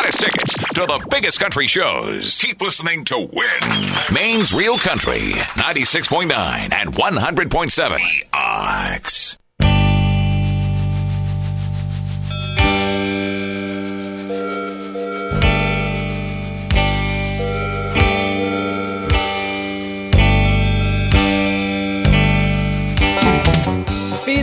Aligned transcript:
Hottest 0.00 0.20
tickets 0.20 0.54
to 0.72 0.86
the 0.86 1.06
biggest 1.10 1.38
country 1.38 1.66
shows. 1.66 2.38
Keep 2.40 2.62
listening 2.62 3.04
to 3.04 3.18
Win. 3.18 4.14
Maine's 4.14 4.52
Real 4.52 4.78
Country, 4.78 5.32
96.9 5.60 6.32
and 6.72 6.94
100.7 6.94 8.00
Ox. 8.32 9.38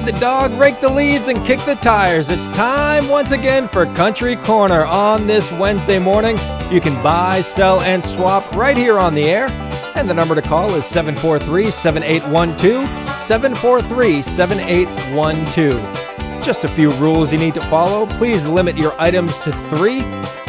The 0.08 0.20
dog, 0.22 0.54
rake 0.54 0.80
the 0.80 0.88
leaves, 0.88 1.28
and 1.28 1.46
kick 1.46 1.60
the 1.66 1.76
tires. 1.76 2.30
It's 2.30 2.48
time 2.48 3.10
once 3.10 3.32
again 3.32 3.68
for 3.68 3.86
Country 3.88 4.38
Corner 4.38 4.86
on 4.86 5.28
this 5.28 5.52
Wednesday 5.52 6.00
morning. 6.00 6.38
You 6.72 6.80
can 6.80 7.04
buy, 7.04 7.42
sell, 7.42 7.81
and 7.81 8.02
swap 8.02 8.50
right 8.56 8.78
here 8.78 9.00
on 9.00 9.16
the 9.16 9.26
air. 9.26 9.50
And 9.96 10.09
the 10.09 10.14
number 10.14 10.34
to 10.34 10.42
call 10.42 10.73
is 10.76 10.86
743 10.86 11.70
7812. 11.70 13.20
743 13.20 14.22
7812. 14.22 16.42
Just 16.42 16.64
a 16.64 16.70
few 16.70 16.92
rules 16.94 17.34
you 17.34 17.38
need 17.38 17.56
to 17.56 17.62
follow. 17.62 18.06
Please 18.06 18.48
limit 18.48 18.78
your 18.78 18.94
items 19.02 19.38
to 19.40 19.52
three. 19.70 20.03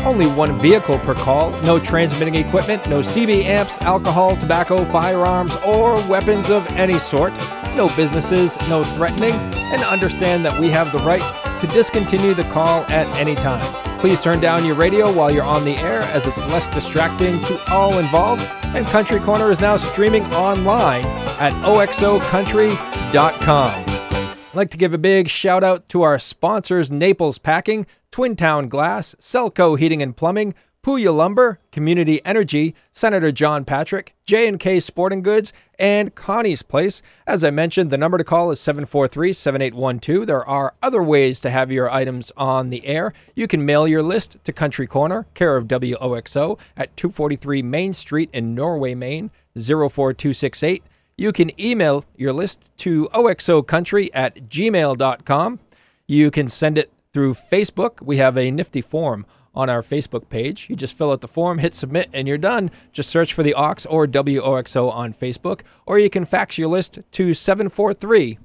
Only 0.04 0.28
one 0.28 0.56
vehicle 0.60 1.00
per 1.00 1.14
call. 1.14 1.50
No 1.62 1.80
transmitting 1.80 2.36
equipment, 2.36 2.88
no 2.88 3.00
CB 3.00 3.42
amps, 3.42 3.82
alcohol, 3.82 4.36
tobacco, 4.36 4.84
firearms, 4.84 5.56
or 5.66 5.94
weapons 6.06 6.48
of 6.48 6.64
any 6.69 7.00
sort. 7.00 7.32
No 7.78 7.88
businesses, 7.94 8.58
no 8.68 8.82
threatening, 8.82 9.30
and 9.30 9.84
understand 9.84 10.44
that 10.44 10.58
we 10.58 10.68
have 10.68 10.90
the 10.90 10.98
right 10.98 11.22
to 11.60 11.68
discontinue 11.68 12.34
the 12.34 12.42
call 12.44 12.82
at 12.86 13.06
any 13.16 13.36
time. 13.36 13.62
Please 14.00 14.20
turn 14.20 14.40
down 14.40 14.64
your 14.64 14.74
radio 14.74 15.12
while 15.12 15.30
you're 15.30 15.44
on 15.44 15.64
the 15.64 15.76
air 15.76 16.00
as 16.00 16.26
it's 16.26 16.44
less 16.46 16.68
distracting 16.70 17.38
to 17.42 17.56
all 17.70 18.00
involved. 18.00 18.42
And 18.74 18.84
Country 18.88 19.20
Corner 19.20 19.52
is 19.52 19.60
now 19.60 19.76
streaming 19.76 20.24
online 20.34 21.04
at 21.38 21.52
oxocountry.com. 21.62 23.84
I'd 23.86 24.54
like 24.54 24.70
to 24.70 24.76
give 24.76 24.92
a 24.92 24.98
big 24.98 25.28
shout 25.28 25.62
out 25.62 25.88
to 25.90 26.02
our 26.02 26.18
sponsors 26.18 26.90
Naples 26.90 27.38
Packing, 27.38 27.86
Twin 28.10 28.34
Town 28.34 28.66
Glass, 28.66 29.14
Selco 29.20 29.78
Heating 29.78 30.02
and 30.02 30.16
Plumbing, 30.16 30.52
Puya 30.89 31.14
Lumber, 31.14 31.58
Community 31.70 32.25
Energy, 32.25 32.75
Senator 32.92 33.31
John 33.31 33.67
Patrick, 33.67 34.14
J&K 34.25 34.81
Sporting 34.81 35.20
Goods, 35.20 35.53
and 35.78 36.14
Connie's 36.14 36.62
Place. 36.62 37.03
As 37.27 37.44
I 37.44 37.50
mentioned, 37.50 37.91
the 37.91 37.98
number 37.98 38.17
to 38.17 38.25
call 38.25 38.50
is 38.50 38.58
743-7812. 38.61 40.25
There 40.25 40.48
are 40.48 40.72
other 40.83 41.03
ways 41.03 41.41
to 41.41 41.50
have 41.50 41.70
your 41.70 41.91
items 41.91 42.33
on 42.39 42.70
the 42.70 42.86
air. 42.86 43.12
You 43.36 43.47
can 43.47 43.66
mail 43.66 43.86
your 43.86 44.03
list 44.03 44.39
to 44.44 44.50
Country 44.50 44.86
Corner, 44.86 45.27
care 45.34 45.59
of 45.59 45.69
WOXO, 45.69 46.59
at 46.75 46.97
243 46.97 47.60
Main 47.60 47.93
Street 47.93 48.31
in 48.32 48.54
Norway, 48.54 48.94
Maine, 48.94 49.31
04268. 49.54 50.82
You 51.19 51.32
can 51.32 51.50
email 51.60 52.06
your 52.16 52.32
list 52.32 52.75
to 52.78 53.10
oxocountry 53.12 54.09
at 54.15 54.48
gmail.com. 54.48 55.59
You 56.06 56.31
can 56.31 56.48
send 56.48 56.78
it 56.78 56.91
through 57.12 57.34
Facebook. 57.34 58.00
We 58.00 58.16
have 58.16 58.38
a 58.38 58.50
nifty 58.50 58.81
form 58.81 59.27
on 59.58 59.69
our 59.69 59.82
Facebook 59.82 60.28
page. 60.28 60.70
You 60.70 60.76
just 60.76 60.96
fill 60.96 61.10
out 61.10 61.20
the 61.20 61.26
form, 61.26 61.58
hit 61.58 61.74
submit, 61.74 62.08
and 62.12 62.28
you're 62.28 62.38
done. 62.38 62.70
Just 62.92 63.10
search 63.10 63.34
for 63.34 63.42
the 63.42 63.54
Ox 63.54 63.84
or 63.86 64.06
WOXO 64.06 64.88
on 64.91 65.12
Facebook, 65.12 65.62
or 65.84 65.98
you 65.98 66.08
can 66.08 66.24
fax 66.24 66.58
your 66.58 66.69
list 66.69 67.00
to 67.10 67.34
743 67.34 68.38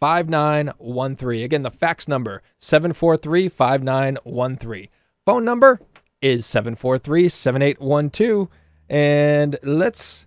5913. 0.00 1.44
Again, 1.44 1.62
the 1.62 1.70
fax 1.70 2.08
number 2.08 2.42
743 2.58 3.48
5913. 3.48 4.88
Phone 5.24 5.44
number 5.44 5.78
is 6.20 6.44
743 6.44 7.28
7812. 7.28 8.48
And 8.88 9.56
let's. 9.62 10.26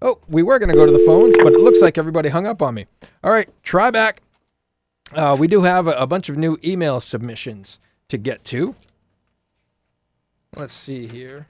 Oh, 0.00 0.20
we 0.28 0.44
were 0.44 0.60
going 0.60 0.70
to 0.70 0.76
go 0.76 0.86
to 0.86 0.92
the 0.92 1.02
phones, 1.04 1.36
but 1.38 1.52
it 1.52 1.60
looks 1.60 1.80
like 1.80 1.98
everybody 1.98 2.28
hung 2.28 2.46
up 2.46 2.62
on 2.62 2.74
me. 2.74 2.86
All 3.24 3.32
right, 3.32 3.48
try 3.64 3.90
back. 3.90 4.22
Uh, 5.12 5.36
we 5.38 5.48
do 5.48 5.62
have 5.62 5.88
a, 5.88 5.92
a 5.92 6.06
bunch 6.06 6.28
of 6.28 6.36
new 6.36 6.58
email 6.64 7.00
submissions 7.00 7.80
to 8.06 8.18
get 8.18 8.44
to. 8.44 8.76
Let's 10.56 10.74
see 10.74 11.06
here. 11.06 11.46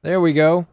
There 0.00 0.20
we 0.20 0.32
go. 0.32 0.66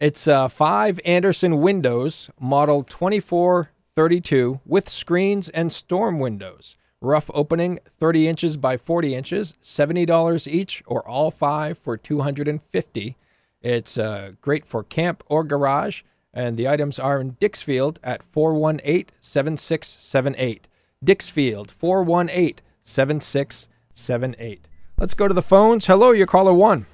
It's 0.00 0.26
uh, 0.26 0.48
five 0.48 0.98
Andersen 1.04 1.60
windows, 1.60 2.30
model 2.40 2.82
2432, 2.82 4.60
with 4.66 4.88
screens 4.88 5.48
and 5.50 5.72
storm 5.72 6.18
windows. 6.18 6.76
Rough 7.00 7.30
opening 7.32 7.78
30 7.98 8.26
inches 8.26 8.56
by 8.56 8.76
40 8.76 9.14
inches, 9.14 9.54
$70 9.62 10.48
each, 10.48 10.82
or 10.86 11.06
all 11.08 11.30
five 11.30 11.78
for 11.78 11.96
250 11.96 13.16
It's 13.62 13.96
uh, 13.96 14.32
great 14.40 14.66
for 14.66 14.82
camp 14.82 15.22
or 15.28 15.44
garage, 15.44 16.02
and 16.34 16.56
the 16.56 16.68
items 16.68 16.98
are 16.98 17.20
in 17.20 17.34
Dixfield 17.34 17.98
at 18.02 18.22
418 18.24 19.06
7678. 19.20 20.66
Dixfield 21.04 21.70
418 21.70 22.56
7678. 22.82 24.68
Let's 24.98 25.14
go 25.14 25.28
to 25.28 25.34
the 25.34 25.42
phones. 25.42 25.86
Hello, 25.86 26.10
your 26.12 26.26
caller 26.26 26.54
one. 26.54 26.86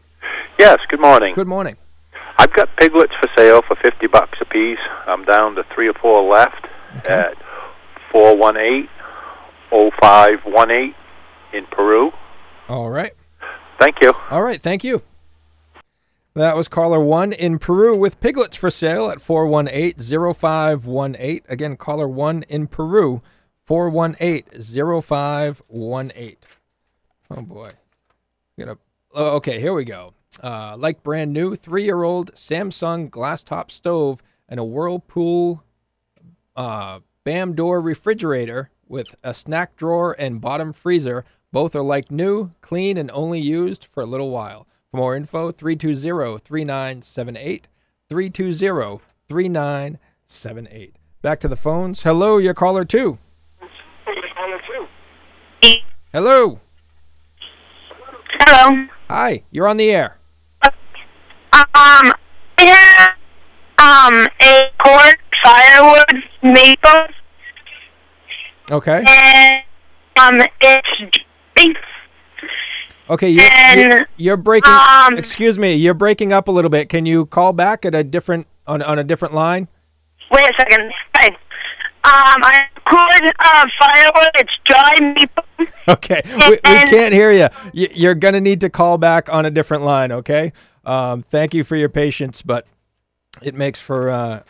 Yes, 0.59 0.79
good 0.89 1.01
morning. 1.01 1.35
Good 1.35 1.47
morning. 1.49 1.77
I've 2.39 2.53
got 2.55 2.69
piglets 2.77 3.13
for 3.21 3.29
sale 3.37 3.61
for 3.67 3.77
50 3.77 4.07
bucks 4.09 4.39
a 4.41 4.45
piece. 4.47 4.79
I'm 5.07 5.25
down 5.25 5.55
to 5.57 5.65
three 5.75 5.89
or 5.89 5.95
four 5.95 6.23
left 6.33 6.67
Okay. 6.99 7.15
at 7.15 7.35
418 8.11 8.89
0518 9.71 10.95
in 11.53 11.67
Peru. 11.71 12.11
All 12.69 12.91
right. 12.91 13.13
Thank 13.81 13.97
you. 14.03 14.13
All 14.31 14.43
right. 14.43 14.61
Thank 14.61 14.85
you. 14.85 15.03
That 16.35 16.57
was 16.57 16.67
caller 16.69 17.01
one 17.01 17.33
in 17.33 17.59
Peru 17.59 17.95
with 17.97 18.19
piglets 18.21 18.57
for 18.57 18.71
sale 18.71 19.11
at 19.11 19.21
418 19.21 19.99
0518. 20.35 21.43
Again, 21.49 21.77
caller 21.77 22.09
one 22.09 22.43
in 22.49 22.67
Peru, 22.69 23.21
418 23.67 24.45
0518. 25.03 26.37
Oh, 27.31 27.43
boy. 27.43 27.69
Gonna, 28.59 28.79
oh, 29.15 29.37
okay, 29.37 29.61
here 29.61 29.73
we 29.73 29.85
go. 29.85 30.15
Uh, 30.43 30.77
like 30.79 31.03
brand 31.03 31.33
new, 31.33 31.55
three 31.57 31.85
year 31.85 32.03
old 32.03 32.35
Samsung 32.35 33.11
glass 33.11 33.43
top 33.43 33.71
stove 33.71 34.23
and 34.49 34.61
a 34.61 34.65
Whirlpool 34.65 35.63
uh, 36.57 37.01
BAM 37.25 37.55
door 37.55 37.81
refrigerator 37.81 38.71
with 38.87 39.15
a 39.23 39.33
snack 39.33 39.77
drawer 39.77 40.15
and 40.19 40.41
bottom 40.41 40.73
freezer. 40.73 41.25
Both 41.51 41.75
are 41.75 41.83
like 41.83 42.11
new, 42.11 42.53
clean, 42.61 42.97
and 42.97 43.11
only 43.13 43.41
used 43.41 43.85
for 43.85 44.03
a 44.03 44.07
little 44.07 44.31
while. 44.31 44.67
For 44.91 44.99
more 44.99 45.17
info, 45.17 45.51
320 45.51 46.39
3978. 46.39 47.69
320 48.09 49.01
3978. 49.29 50.97
Back 51.23 51.41
to 51.41 51.49
the 51.49 51.57
phones. 51.57 52.03
Hello, 52.03 52.39
your 52.39 52.55
caller 52.55 52.85
two. 52.85 53.19
Hello. 56.13 56.61
Hello. 58.45 58.87
Hi, 59.09 59.45
you're 59.53 59.69
on 59.69 59.77
the 59.77 59.91
air. 59.93 60.19
Um, 60.65 62.13
yeah, 62.59 63.07
um, 63.79 64.27
a 64.43 64.63
cord 64.83 65.15
firewood 65.45 66.25
maple, 66.43 67.07
Okay. 68.73 69.05
and 69.07 69.63
um, 70.19 70.47
it's. 70.61 70.89
Okay, 73.11 73.29
you're, 73.29 73.43
you're, 73.43 73.53
And, 73.93 74.07
you're 74.17 74.37
breaking. 74.37 74.73
um, 74.73 75.17
excuse 75.17 75.57
me, 75.59 75.75
you're 75.75 75.95
breaking 75.95 76.33
up 76.33 76.49
a 76.49 76.51
little 76.51 76.71
bit. 76.71 76.89
Can 76.89 77.07
you 77.07 77.27
call 77.27 77.53
back 77.53 77.85
at 77.85 77.95
a 77.95 78.03
different 78.03 78.49
on 78.67 78.83
on 78.83 78.99
a 78.99 79.05
different 79.05 79.35
line? 79.35 79.69
Wait 80.33 80.51
a 80.51 80.53
second. 80.59 80.91
Um, 82.05 82.43
I 82.43 82.65
cord 82.85 83.35
uh, 83.39 83.67
firewood. 83.79 84.31
It's 84.37 84.59
dry 84.65 84.99
maple. 85.01 85.45
Okay, 85.89 86.21
we, 86.25 86.51
we 86.51 86.59
can't 86.87 87.13
hear 87.15 87.31
you. 87.31 87.47
Y- 87.75 87.89
You're 87.95 88.15
gonna 88.17 88.41
need 88.41 88.61
to 88.63 88.71
call 88.71 88.99
back 88.99 89.33
on 89.33 89.47
a 89.47 89.51
different 89.51 89.85
line. 89.85 90.11
Okay. 90.13 90.53
Um, 90.85 91.23
thank 91.23 91.55
you 91.55 91.63
for 91.65 91.77
your 91.77 91.89
patience, 91.89 92.43
but 92.43 92.67
it 93.43 93.55
makes 93.55 93.81
for 93.81 94.11
uh, 94.11 94.43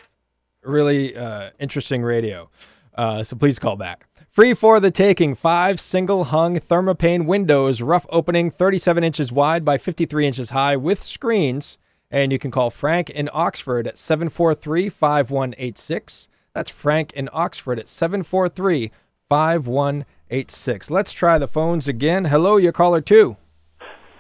really 0.62 1.14
uh, 1.16 1.50
interesting 1.58 2.02
radio. 2.02 2.49
Uh, 2.94 3.22
so 3.22 3.37
please 3.37 3.58
call 3.58 3.76
back. 3.76 4.06
Free 4.31 4.54
for 4.54 4.81
the 4.81 4.90
taking. 4.90 5.34
Five 5.34 5.81
single 5.81 6.25
hung 6.25 6.56
thermopane 6.56 7.26
windows, 7.26 7.82
rough 7.82 8.06
opening, 8.10 8.50
37 8.50 9.04
inches 9.04 9.31
wide 9.32 9.64
by 9.64 9.76
53 9.78 10.26
inches 10.26 10.50
high 10.50 10.76
with 10.76 11.02
screens. 11.02 11.76
And 12.10 12.31
you 12.32 12.38
can 12.38 12.50
call 12.50 12.70
Frank 12.70 13.08
in 13.10 13.28
Oxford 13.32 13.87
at 13.87 13.99
743 13.99 14.88
5186. 14.90 16.28
That's 16.54 16.70
Frank 16.70 17.12
in 17.14 17.28
Oxford 17.32 17.78
at 17.78 17.88
743 17.88 18.90
5186. 19.31 20.90
Let's 20.90 21.12
try 21.12 21.38
the 21.38 21.49
phones 21.49 21.88
again. 21.88 22.26
Hello, 22.26 22.56
your 22.58 22.72
caller 22.72 23.00
two. 23.00 23.37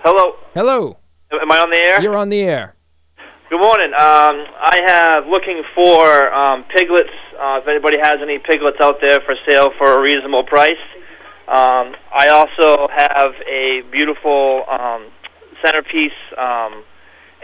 Hello. 0.02 0.36
Hello, 0.54 0.96
Am 1.30 1.50
I 1.52 1.58
on 1.58 1.70
the 1.70 1.76
air? 1.76 2.00
you're 2.02 2.16
on 2.16 2.28
the 2.30 2.40
air. 2.40 2.74
Good 3.50 3.60
morning. 3.60 3.92
Um, 3.92 4.46
I 4.58 4.80
have 4.86 5.26
looking 5.26 5.62
for 5.74 6.32
um, 6.32 6.64
piglets. 6.74 7.10
Uh, 7.38 7.60
if 7.62 7.68
anybody 7.68 7.98
has 8.00 8.18
any 8.22 8.38
piglets 8.38 8.78
out 8.80 8.96
there 9.02 9.18
for 9.26 9.34
sale 9.46 9.70
for 9.76 9.98
a 9.98 10.00
reasonable 10.00 10.44
price. 10.44 10.80
Um, 11.48 11.94
I 12.14 12.28
also 12.32 12.88
have 12.96 13.32
a 13.46 13.82
beautiful 13.92 14.64
um, 14.70 15.08
centerpiece 15.62 16.12
um, 16.38 16.82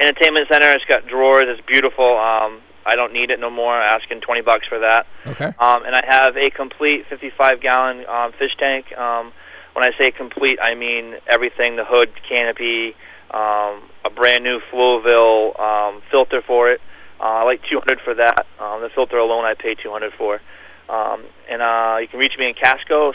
entertainment 0.01 0.49
center. 0.51 0.71
It's 0.71 0.85
got 0.87 1.07
drawers. 1.07 1.45
It's 1.49 1.67
beautiful. 1.67 2.17
Um, 2.17 2.61
I 2.89 2.97
don't 2.97 3.13
need 3.13 3.31
it 3.31 3.39
no 3.39 3.51
more. 3.51 3.75
Asking 3.75 4.21
twenty 4.21 4.41
bucks 4.41 4.67
for 4.67 4.79
that. 4.79 5.07
Okay. 5.27 5.53
Um, 5.59 5.85
and 5.85 5.95
I 5.95 6.05
have 6.07 6.37
a 6.37 6.51
complete 6.51 7.07
55 7.09 7.61
gallon 7.61 8.07
um, 8.07 8.33
fish 8.33 8.57
tank. 8.59 8.97
Um, 8.97 9.33
when 9.75 9.85
I 9.85 9.97
say 9.99 10.11
complete, 10.11 10.59
I 10.61 10.75
mean 10.75 11.17
everything: 11.29 11.77
the 11.77 11.85
hood, 11.85 12.11
canopy, 12.29 12.97
um, 13.31 13.83
a 14.05 14.11
brand 14.15 14.43
new 14.45 14.61
Fluval 14.73 15.59
um, 15.61 16.03
filter 16.11 16.43
for 16.43 16.71
it. 16.71 16.81
Uh, 17.21 17.25
I 17.25 17.43
like 17.45 17.61
200 17.69 18.01
for 18.01 18.15
that. 18.15 18.47
Um, 18.61 18.81
the 18.81 18.91
filter 18.95 19.19
alone, 19.19 19.45
I 19.45 19.55
pay 19.55 19.75
200 19.75 20.13
for. 20.15 20.41
Um, 20.89 21.25
and 21.51 21.61
uh, 21.61 21.99
you 22.01 22.09
can 22.09 22.19
reach 22.19 22.35
me 22.39 22.49
in 22.49 22.55
Casco, 22.55 23.13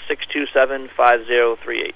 627-5038. 0.56 1.94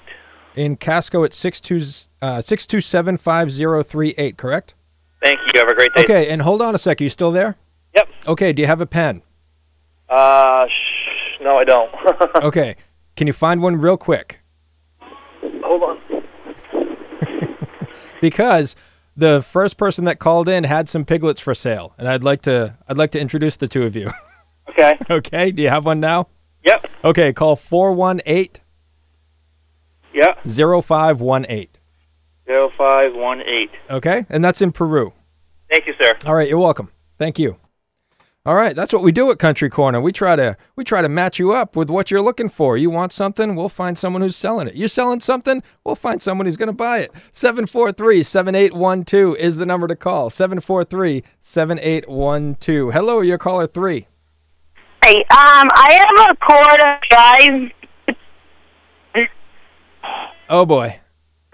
In 0.56 0.76
Casco 0.76 1.22
at 1.22 1.34
62, 1.34 1.76
uh, 2.20 2.40
627 2.40 3.18
5038, 3.18 4.36
correct? 4.36 4.74
Thank 5.22 5.38
you. 5.52 5.60
Have 5.60 5.68
a 5.68 5.74
great 5.74 5.94
day. 5.94 6.02
Okay, 6.02 6.28
and 6.28 6.42
hold 6.42 6.62
on 6.62 6.74
a 6.74 6.78
sec. 6.78 7.00
Are 7.00 7.04
you 7.04 7.10
still 7.10 7.30
there? 7.30 7.56
Yep. 7.98 8.08
Okay, 8.28 8.52
do 8.52 8.62
you 8.62 8.66
have 8.68 8.80
a 8.80 8.86
pen? 8.86 9.22
Uh, 10.08 10.66
sh- 10.68 11.40
no, 11.42 11.56
I 11.56 11.64
don't. 11.64 11.90
Okay. 12.42 12.76
Can 13.16 13.26
you 13.26 13.32
find 13.32 13.60
one 13.60 13.76
real 13.80 13.96
quick? 13.96 14.38
Hold 15.64 15.82
on. 15.82 15.98
Because 18.20 18.74
the 19.16 19.42
first 19.42 19.76
person 19.76 20.04
that 20.04 20.18
called 20.18 20.48
in 20.48 20.64
had 20.64 20.88
some 20.88 21.04
piglets 21.04 21.40
for 21.40 21.54
sale, 21.54 21.94
and 21.98 22.08
I'd 22.08 22.22
like 22.24 22.42
to 22.42 22.76
I'd 22.88 22.98
like 22.98 23.10
to 23.12 23.20
introduce 23.20 23.56
the 23.56 23.68
two 23.68 23.82
of 23.84 23.96
you. 23.96 24.10
Okay. 24.70 24.98
okay, 25.10 25.50
do 25.50 25.62
you 25.62 25.70
have 25.70 25.86
one 25.86 25.98
now? 25.98 26.28
Yep. 26.62 26.86
Okay, 27.02 27.32
call 27.32 27.56
418 27.56 28.62
Yep. 30.14 30.46
0518. 30.46 31.68
Zero 32.46 32.70
five 32.76 33.14
one 33.14 33.42
eight. 33.42 33.70
Okay? 33.90 34.24
And 34.28 34.44
that's 34.44 34.62
in 34.62 34.70
Peru. 34.70 35.12
Thank 35.70 35.86
you, 35.86 35.94
sir. 36.00 36.12
All 36.26 36.34
right, 36.34 36.48
you're 36.48 36.58
welcome. 36.58 36.92
Thank 37.18 37.38
you. 37.40 37.56
All 38.48 38.54
right, 38.54 38.74
that's 38.74 38.94
what 38.94 39.02
we 39.02 39.12
do 39.12 39.30
at 39.30 39.38
Country 39.38 39.68
Corner. 39.68 40.00
We 40.00 40.10
try 40.10 40.34
to 40.34 40.56
we 40.74 40.82
try 40.82 41.02
to 41.02 41.08
match 41.10 41.38
you 41.38 41.52
up 41.52 41.76
with 41.76 41.90
what 41.90 42.10
you're 42.10 42.22
looking 42.22 42.48
for. 42.48 42.78
You 42.78 42.88
want 42.88 43.12
something, 43.12 43.54
we'll 43.54 43.68
find 43.68 43.98
someone 43.98 44.22
who's 44.22 44.36
selling 44.36 44.68
it. 44.68 44.74
You're 44.74 44.88
selling 44.88 45.20
something, 45.20 45.62
we'll 45.84 45.96
find 45.96 46.22
someone 46.22 46.46
who's 46.46 46.56
going 46.56 46.68
to 46.68 46.72
buy 46.72 47.00
it. 47.00 47.12
743-7812 47.32 49.36
is 49.36 49.58
the 49.58 49.66
number 49.66 49.86
to 49.86 49.94
call. 49.94 50.30
743-7812. 50.30 52.90
Hello, 52.90 53.20
your 53.20 53.36
caller 53.36 53.66
3. 53.66 54.06
Hey, 55.04 55.18
um, 55.18 55.26
I 55.30 55.92
have 55.92 56.30
a 56.30 56.36
quarter 56.36 56.98
drive. 57.10 57.70
Oh 60.48 60.64
boy. 60.64 61.00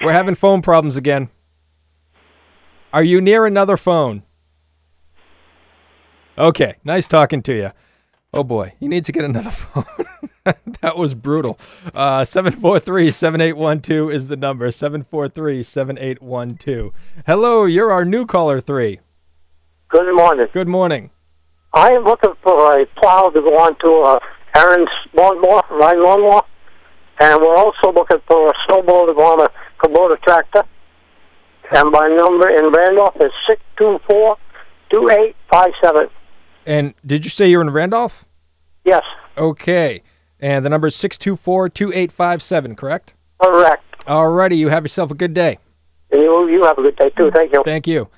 We're 0.00 0.12
having 0.12 0.36
phone 0.36 0.62
problems 0.62 0.96
again. 0.96 1.30
Are 2.92 3.02
you 3.02 3.20
near 3.20 3.46
another 3.46 3.76
phone? 3.76 4.22
Okay, 6.36 6.74
nice 6.84 7.06
talking 7.06 7.42
to 7.42 7.54
you. 7.54 7.70
Oh 8.32 8.42
boy, 8.42 8.72
you 8.80 8.88
need 8.88 9.04
to 9.04 9.12
get 9.12 9.24
another 9.24 9.50
phone. 9.50 9.84
that 10.80 10.96
was 10.96 11.14
brutal. 11.14 11.56
Uh 11.94 12.22
743-7812 12.22 14.12
is 14.12 14.26
the 14.26 14.36
number. 14.36 14.66
743-7812. 14.68 16.90
Hello, 17.26 17.64
you're 17.64 17.92
our 17.92 18.04
new 18.04 18.26
caller 18.26 18.60
3. 18.60 18.98
Good 19.88 20.16
morning. 20.16 20.48
Good 20.52 20.66
morning. 20.68 21.10
I 21.72 21.92
am 21.92 22.02
looking 22.04 22.34
for 22.42 22.80
a 22.80 22.84
plow 23.00 23.30
to 23.30 23.40
go 23.40 23.56
on 23.58 23.76
to 23.78 23.88
a 24.10 24.20
Ariens 24.58 24.88
lawnmower, 25.12 25.62
my 25.70 25.92
lawnmower, 25.92 26.42
and 27.20 27.40
we're 27.40 27.56
also 27.56 27.92
looking 27.92 28.18
for 28.26 28.50
a 28.50 28.54
snowball 28.66 29.06
to 29.06 29.14
go 29.14 29.22
on 29.32 29.40
a 29.46 29.50
Kubota 29.82 30.20
tractor. 30.22 30.64
And 31.72 31.90
my 31.92 32.06
number 32.08 32.48
in 32.48 32.70
Randolph 32.72 33.16
is 33.20 33.30
six 33.48 33.60
two 33.78 33.98
four 34.08 34.36
two 34.90 35.08
eight 35.10 35.36
five 35.50 35.70
seven. 35.82 36.08
And 36.66 36.94
did 37.04 37.24
you 37.24 37.30
say 37.30 37.48
you're 37.48 37.60
in 37.60 37.70
Randolph? 37.70 38.24
Yes, 38.84 39.02
Okay. 39.36 40.02
And 40.40 40.64
the 40.64 40.68
number 40.68 40.88
is 40.88 40.94
624-2857, 40.96 42.76
correct? 42.76 43.14
correct. 43.42 43.82
Alrighty, 44.06 44.56
you 44.58 44.68
have 44.68 44.84
yourself 44.84 45.10
a 45.10 45.14
good 45.14 45.32
day. 45.32 45.58
You, 46.12 46.48
you 46.48 46.62
have 46.64 46.76
a 46.78 46.82
good 46.82 46.96
day 46.96 47.10
too. 47.16 47.30
Thank 47.30 47.52
you. 47.54 47.62
Thank 47.64 47.86
you. 47.86 48.08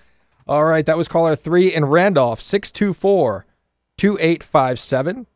All 0.48 0.64
right, 0.64 0.84
that 0.87 0.96
was 0.96 1.06
caller 1.08 1.37
three 1.37 1.72
in 1.72 1.84
Randolph, 1.84 2.40
624 2.40 3.46
2857. 3.96 5.26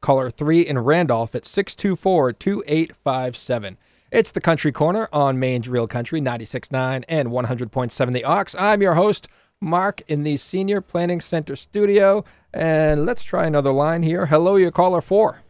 Caller 0.00 0.30
three 0.30 0.62
in 0.62 0.78
Randolph 0.78 1.34
at 1.34 1.44
624 1.44 2.32
2857. 2.32 3.76
It's 4.10 4.32
the 4.32 4.40
Country 4.40 4.72
Corner 4.72 5.08
on 5.12 5.38
Maine's 5.38 5.68
Real 5.68 5.86
Country, 5.86 6.20
96.9 6.20 7.04
and 7.08 7.28
100.7 7.28 8.12
The 8.12 8.24
Ox. 8.24 8.56
I'm 8.58 8.82
your 8.82 8.94
host, 8.94 9.28
Mark, 9.64 10.00
in 10.08 10.22
the 10.22 10.36
Senior 10.38 10.80
Planning 10.80 11.20
Center 11.20 11.54
studio. 11.54 12.24
And 12.52 13.04
let's 13.04 13.22
try 13.22 13.46
another 13.46 13.72
line 13.72 14.02
here. 14.02 14.26
Hello, 14.26 14.56
your 14.56 14.70
caller 14.70 15.00
four. 15.02 15.42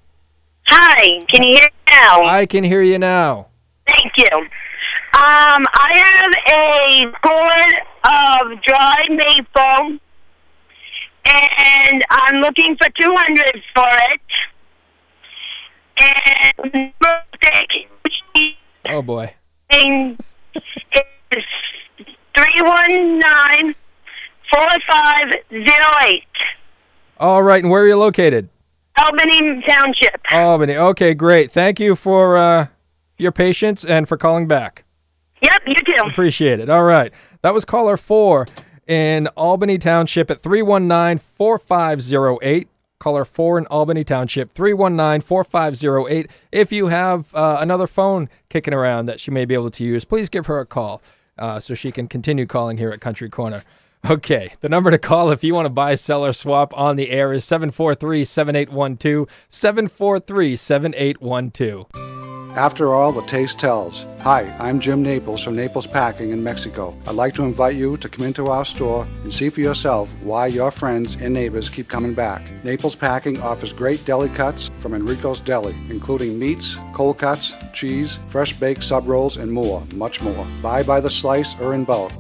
Hi, 0.67 1.21
can 1.29 1.43
you 1.45 1.55
hear 1.57 1.65
me 1.65 1.93
now? 1.93 2.23
I 2.25 2.45
can 2.47 2.65
hear 2.65 2.83
you 2.83 2.99
now. 2.99 3.47
Thank 3.87 4.17
you. 4.17 4.37
Um, 4.37 5.67
I 5.73 5.93
have 6.05 6.33
a 6.49 7.05
gourd 7.23 7.75
of 8.05 8.63
dried 8.63 9.11
maple, 9.11 9.99
and 11.25 12.05
I'm 12.11 12.37
looking 12.41 12.77
for 12.77 12.89
200 13.01 13.63
for 13.75 13.89
it. 14.11 14.21
And 16.03 16.93
Oh, 18.87 19.03
boy. 19.03 19.35
is 19.73 20.17
319 22.37 23.75
4508, 24.51 26.25
All 27.19 27.43
right, 27.43 27.63
and 27.63 27.71
where 27.71 27.83
are 27.83 27.87
you 27.87 27.97
located? 27.97 28.49
Albany 28.99 29.63
Township. 29.67 30.21
Albany. 30.33 30.77
Okay, 30.77 31.15
great. 31.15 31.51
Thank 31.53 31.81
you 31.81 31.95
for 31.97 32.37
uh, 32.37 32.67
your 33.19 33.33
patience 33.33 33.85
and 33.85 34.09
for 34.09 34.17
calling 34.17 34.47
back. 34.49 34.85
Yep, 35.43 35.63
you 35.67 35.95
too. 35.95 36.03
Appreciate 36.11 36.61
it. 36.61 36.69
All 36.69 36.85
right. 36.85 37.13
That 37.43 37.55
was 37.55 37.65
caller 37.65 37.97
four 37.97 38.47
in 38.87 39.27
Albany 39.29 39.79
Township 39.79 40.31
at 40.31 40.41
319 40.41 41.19
4508. 41.19 42.69
Caller 42.99 43.25
four 43.25 43.57
in 43.57 43.65
Albany 43.69 44.05
Township, 44.05 44.53
319 44.53 45.23
4508. 45.23 46.31
If 46.53 46.71
you 46.71 46.89
have 46.89 47.35
uh, 47.35 47.57
another 47.61 47.87
phone 47.87 48.29
kicking 48.51 48.75
around 48.75 49.07
that 49.07 49.19
she 49.21 49.31
may 49.31 49.47
be 49.47 49.55
able 49.55 49.71
to 49.71 49.85
use, 49.85 50.05
please 50.05 50.29
give 50.29 50.45
her 50.47 50.59
a 50.59 50.67
call 50.67 51.01
uh, 51.39 51.59
so 51.59 51.75
she 51.75 51.91
can 51.93 52.09
continue 52.09 52.45
calling 52.45 52.77
here 52.77 52.91
at 52.91 53.01
Country 53.01 53.31
Corner. 53.31 53.63
Okay, 54.11 54.55
the 54.61 54.69
number 54.69 54.91
to 54.91 54.99
call 54.99 55.31
if 55.31 55.45
you 55.45 55.55
want 55.55 55.67
to 55.67 55.71
buy, 55.71 55.95
sell, 55.95 56.25
or 56.25 56.33
swap 56.33 56.77
on 56.77 56.97
the 56.97 57.11
air 57.11 57.33
is 57.33 57.45
743 57.45 58.25
7812. 58.25 59.29
743 59.49 60.57
7812. 60.57 61.87
After 62.57 62.93
all, 62.93 63.13
the 63.13 63.23
taste 63.23 63.61
tells. 63.61 64.07
Hi, 64.21 64.43
I'm 64.59 64.81
Jim 64.81 65.03
Naples 65.03 65.45
from 65.45 65.55
Naples 65.55 65.87
Packing 65.87 66.31
in 66.31 66.43
Mexico. 66.43 66.99
I'd 67.07 67.15
like 67.15 67.35
to 67.35 67.45
invite 67.45 67.77
you 67.77 67.97
to 67.99 68.09
come 68.09 68.27
into 68.27 68.49
our 68.49 68.65
store 68.65 69.07
and 69.23 69.33
see 69.33 69.51
for 69.51 69.61
yourself 69.61 70.13
why 70.23 70.49
your 70.49 70.73
friends 70.73 71.15
and 71.21 71.33
neighbors 71.33 71.69
keep 71.69 71.87
coming 71.87 72.13
back. 72.13 72.43
Naples 72.65 72.97
Packing 72.97 73.41
offers 73.41 73.73
great 73.73 74.05
deli 74.05 74.31
cuts 74.31 74.71
from 74.79 74.95
Enrico's 74.95 75.41
Deli, 75.41 75.77
including 75.91 76.39
meats, 76.39 76.77
cold 76.93 77.19
cuts, 77.19 77.55
cheese, 77.73 78.19
fresh 78.29 78.59
baked 78.59 78.83
sub 78.83 79.07
rolls, 79.07 79.37
and 79.37 79.53
more, 79.53 79.85
much 79.95 80.21
more. 80.21 80.47
Buy 80.61 80.83
by 80.83 81.01
the 81.01 81.11
slice 81.11 81.55
or 81.61 81.75
in 81.75 81.85
bulk. 81.85 82.13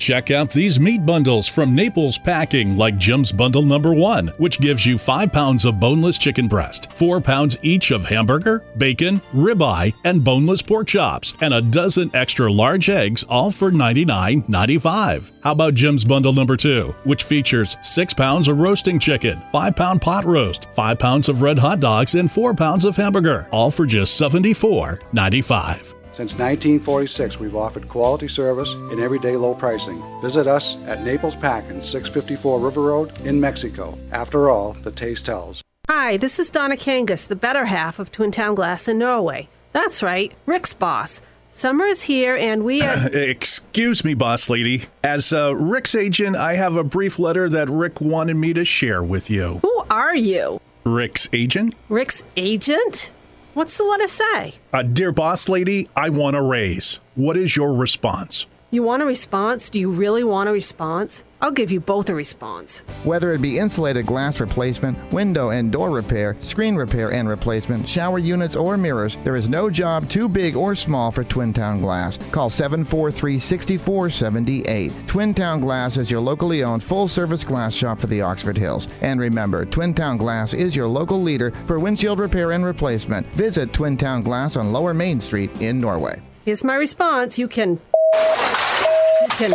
Check 0.00 0.30
out 0.30 0.48
these 0.48 0.80
meat 0.80 1.04
bundles 1.04 1.46
from 1.46 1.74
Naples 1.74 2.16
Packing, 2.16 2.78
like 2.78 2.96
Jim's 2.96 3.32
bundle 3.32 3.62
number 3.62 3.92
one, 3.92 4.28
which 4.38 4.58
gives 4.58 4.86
you 4.86 4.96
five 4.96 5.30
pounds 5.30 5.66
of 5.66 5.78
boneless 5.78 6.16
chicken 6.16 6.48
breast, 6.48 6.90
four 6.94 7.20
pounds 7.20 7.58
each 7.60 7.90
of 7.90 8.06
hamburger, 8.06 8.64
bacon, 8.78 9.20
ribeye, 9.34 9.94
and 10.04 10.24
boneless 10.24 10.62
pork 10.62 10.86
chops, 10.86 11.36
and 11.42 11.52
a 11.52 11.60
dozen 11.60 12.10
extra 12.14 12.50
large 12.50 12.88
eggs, 12.88 13.24
all 13.24 13.50
for 13.50 13.70
$99.95. 13.70 15.32
How 15.42 15.52
about 15.52 15.74
Jim's 15.74 16.06
bundle 16.06 16.32
number 16.32 16.56
two, 16.56 16.94
which 17.04 17.24
features 17.24 17.76
six 17.82 18.14
pounds 18.14 18.48
of 18.48 18.58
roasting 18.58 18.98
chicken, 18.98 19.38
five 19.52 19.76
pound 19.76 20.00
pot 20.00 20.24
roast, 20.24 20.72
five 20.72 20.98
pounds 20.98 21.28
of 21.28 21.42
red 21.42 21.58
hot 21.58 21.78
dogs, 21.78 22.14
and 22.14 22.32
four 22.32 22.54
pounds 22.54 22.86
of 22.86 22.96
hamburger, 22.96 23.46
all 23.52 23.70
for 23.70 23.84
just 23.84 24.18
$74.95. 24.18 25.99
Since 26.12 26.32
1946, 26.32 27.38
we've 27.38 27.54
offered 27.54 27.88
quality 27.88 28.26
service 28.26 28.72
and 28.74 29.00
everyday 29.00 29.36
low 29.36 29.54
pricing. 29.54 30.02
Visit 30.20 30.46
us 30.46 30.76
at 30.86 31.02
Naples 31.04 31.36
Packing, 31.36 31.82
654 31.82 32.58
River 32.58 32.82
Road 32.82 33.12
in 33.20 33.40
Mexico. 33.40 33.96
After 34.10 34.50
all, 34.50 34.72
the 34.72 34.90
taste 34.90 35.26
tells. 35.26 35.62
Hi, 35.88 36.16
this 36.16 36.38
is 36.38 36.50
Donna 36.50 36.76
Kangas, 36.76 37.28
the 37.28 37.36
better 37.36 37.64
half 37.64 37.98
of 37.98 38.10
Twin 38.10 38.32
Town 38.32 38.54
Glass 38.54 38.88
in 38.88 38.98
Norway. 38.98 39.48
That's 39.72 40.02
right, 40.02 40.32
Rick's 40.46 40.74
boss. 40.74 41.20
Summer 41.48 41.84
is 41.84 42.02
here 42.02 42.36
and 42.36 42.64
we 42.64 42.82
are. 42.82 43.08
Excuse 43.12 44.04
me, 44.04 44.14
boss 44.14 44.48
lady. 44.48 44.84
As 45.02 45.32
uh, 45.32 45.54
Rick's 45.56 45.94
agent, 45.94 46.36
I 46.36 46.54
have 46.54 46.76
a 46.76 46.84
brief 46.84 47.18
letter 47.18 47.48
that 47.48 47.68
Rick 47.68 48.00
wanted 48.00 48.34
me 48.34 48.52
to 48.52 48.64
share 48.64 49.02
with 49.02 49.30
you. 49.30 49.58
Who 49.62 49.82
are 49.90 50.14
you? 50.14 50.60
Rick's 50.84 51.28
agent? 51.32 51.74
Rick's 51.88 52.24
agent? 52.36 53.12
What's 53.52 53.76
the 53.76 53.82
letter 53.82 54.06
say? 54.06 54.54
Uh, 54.72 54.82
dear 54.82 55.10
boss 55.10 55.48
lady, 55.48 55.88
I 55.96 56.08
want 56.08 56.36
a 56.36 56.42
raise. 56.42 57.00
What 57.16 57.36
is 57.36 57.56
your 57.56 57.74
response? 57.74 58.46
You 58.70 58.84
want 58.84 59.02
a 59.02 59.06
response? 59.06 59.68
Do 59.68 59.80
you 59.80 59.90
really 59.90 60.22
want 60.22 60.48
a 60.48 60.52
response? 60.52 61.24
I'll 61.42 61.50
give 61.50 61.70
you 61.70 61.80
both 61.80 62.10
a 62.10 62.14
response. 62.14 62.80
Whether 63.04 63.32
it 63.32 63.40
be 63.40 63.58
insulated 63.58 64.06
glass 64.06 64.40
replacement, 64.40 64.98
window 65.12 65.50
and 65.50 65.72
door 65.72 65.90
repair, 65.90 66.36
screen 66.40 66.76
repair 66.76 67.12
and 67.12 67.28
replacement, 67.28 67.88
shower 67.88 68.18
units, 68.18 68.56
or 68.56 68.76
mirrors, 68.76 69.16
there 69.24 69.36
is 69.36 69.48
no 69.48 69.70
job 69.70 70.08
too 70.08 70.28
big 70.28 70.56
or 70.56 70.74
small 70.74 71.10
for 71.10 71.24
Twin 71.24 71.52
Town 71.52 71.80
Glass. 71.80 72.18
Call 72.30 72.50
743 72.50 73.38
6478. 73.38 74.92
Twin 75.06 75.32
Town 75.32 75.60
Glass 75.60 75.96
is 75.96 76.10
your 76.10 76.20
locally 76.20 76.62
owned 76.62 76.82
full 76.82 77.08
service 77.08 77.44
glass 77.44 77.74
shop 77.74 77.98
for 77.98 78.06
the 78.06 78.20
Oxford 78.20 78.58
Hills. 78.58 78.88
And 79.00 79.18
remember, 79.18 79.64
Twin 79.64 79.94
Town 79.94 80.16
Glass 80.16 80.52
is 80.52 80.76
your 80.76 80.88
local 80.88 81.20
leader 81.20 81.52
for 81.66 81.78
windshield 81.78 82.18
repair 82.18 82.52
and 82.52 82.64
replacement. 82.64 83.26
Visit 83.28 83.72
Twin 83.72 83.96
Town 83.96 84.22
Glass 84.22 84.56
on 84.56 84.72
Lower 84.72 84.92
Main 84.92 85.20
Street 85.20 85.50
in 85.60 85.80
Norway. 85.80 86.20
Here's 86.44 86.64
my 86.64 86.74
response. 86.74 87.38
You 87.38 87.48
can. 87.48 87.80
You 88.14 89.28
can. 89.30 89.54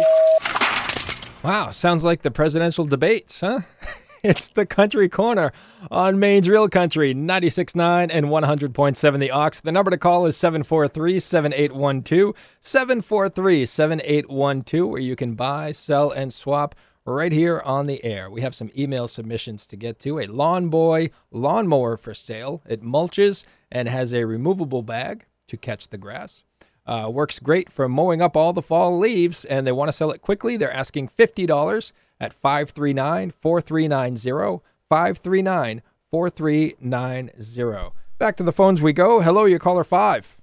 Wow, 1.45 1.69
sounds 1.69 2.03
like 2.03 2.23
the 2.23 2.31
presidential 2.31 2.85
debates, 2.85 3.41
huh? 3.41 3.59
it's 4.23 4.49
the 4.49 4.65
Country 4.65 5.07
Corner 5.07 5.51
on 5.91 6.17
Maine's 6.17 6.49
Real 6.49 6.67
Country, 6.67 7.13
96.9 7.13 8.09
and 8.11 8.25
100.7 8.25 9.19
The 9.19 9.29
Ox. 9.29 9.59
The 9.61 9.71
number 9.71 9.91
to 9.91 9.97
call 9.99 10.25
is 10.25 10.35
743 10.35 11.19
7812, 11.19 12.35
743 12.61 13.63
7812, 13.67 14.89
where 14.89 14.99
you 14.99 15.15
can 15.15 15.35
buy, 15.35 15.71
sell, 15.71 16.09
and 16.09 16.33
swap 16.33 16.73
right 17.05 17.31
here 17.31 17.61
on 17.63 17.85
the 17.85 18.03
air. 18.03 18.27
We 18.31 18.41
have 18.41 18.55
some 18.55 18.71
email 18.75 19.07
submissions 19.07 19.67
to 19.67 19.75
get 19.75 19.99
to. 19.99 20.17
A 20.17 20.25
Lawn 20.25 20.69
Boy 20.69 21.11
lawnmower 21.29 21.95
for 21.95 22.15
sale. 22.15 22.63
It 22.67 22.81
mulches 22.81 23.45
and 23.71 23.87
has 23.87 24.15
a 24.15 24.25
removable 24.25 24.81
bag 24.81 25.27
to 25.49 25.57
catch 25.57 25.89
the 25.89 25.99
grass. 25.99 26.43
Uh, 26.87 27.09
works 27.11 27.39
great 27.39 27.71
for 27.71 27.89
mowing 27.89 28.21
up 28.21 28.37
all 28.37 28.53
the 28.53 28.61
fall 28.61 28.97
leaves, 28.99 29.43
and 29.45 29.65
they 29.65 29.71
want 29.71 29.87
to 29.87 29.91
sell 29.93 30.11
it 30.11 30.21
quickly. 30.21 30.55
They're 30.55 30.71
asking 30.71 31.09
$50 31.09 31.91
at 32.19 32.31
539 32.31 33.31
4390. 33.31 34.63
539 34.89 35.81
4390. 36.11 37.93
Back 38.17 38.37
to 38.37 38.43
the 38.43 38.51
phones 38.51 38.81
we 38.81 38.93
go. 38.93 39.21
Hello, 39.21 39.45
you 39.45 39.59
caller 39.59 39.83
five. 39.83 40.37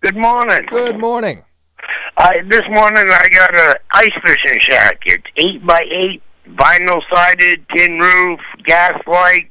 Good 0.00 0.16
morning. 0.16 0.66
Good 0.68 0.98
morning. 0.98 1.44
I 2.16 2.42
this 2.48 2.62
morning 2.70 3.04
I 3.10 3.28
got 3.28 3.54
a 3.54 3.76
ice 3.92 4.12
fishing 4.24 4.58
shack. 4.60 5.00
It's 5.06 5.24
eight 5.36 5.64
by 5.66 5.84
eight, 5.90 6.22
vinyl 6.48 7.02
sided, 7.12 7.64
tin 7.74 7.98
roof, 7.98 8.40
gas 8.64 9.00
lights. 9.06 9.50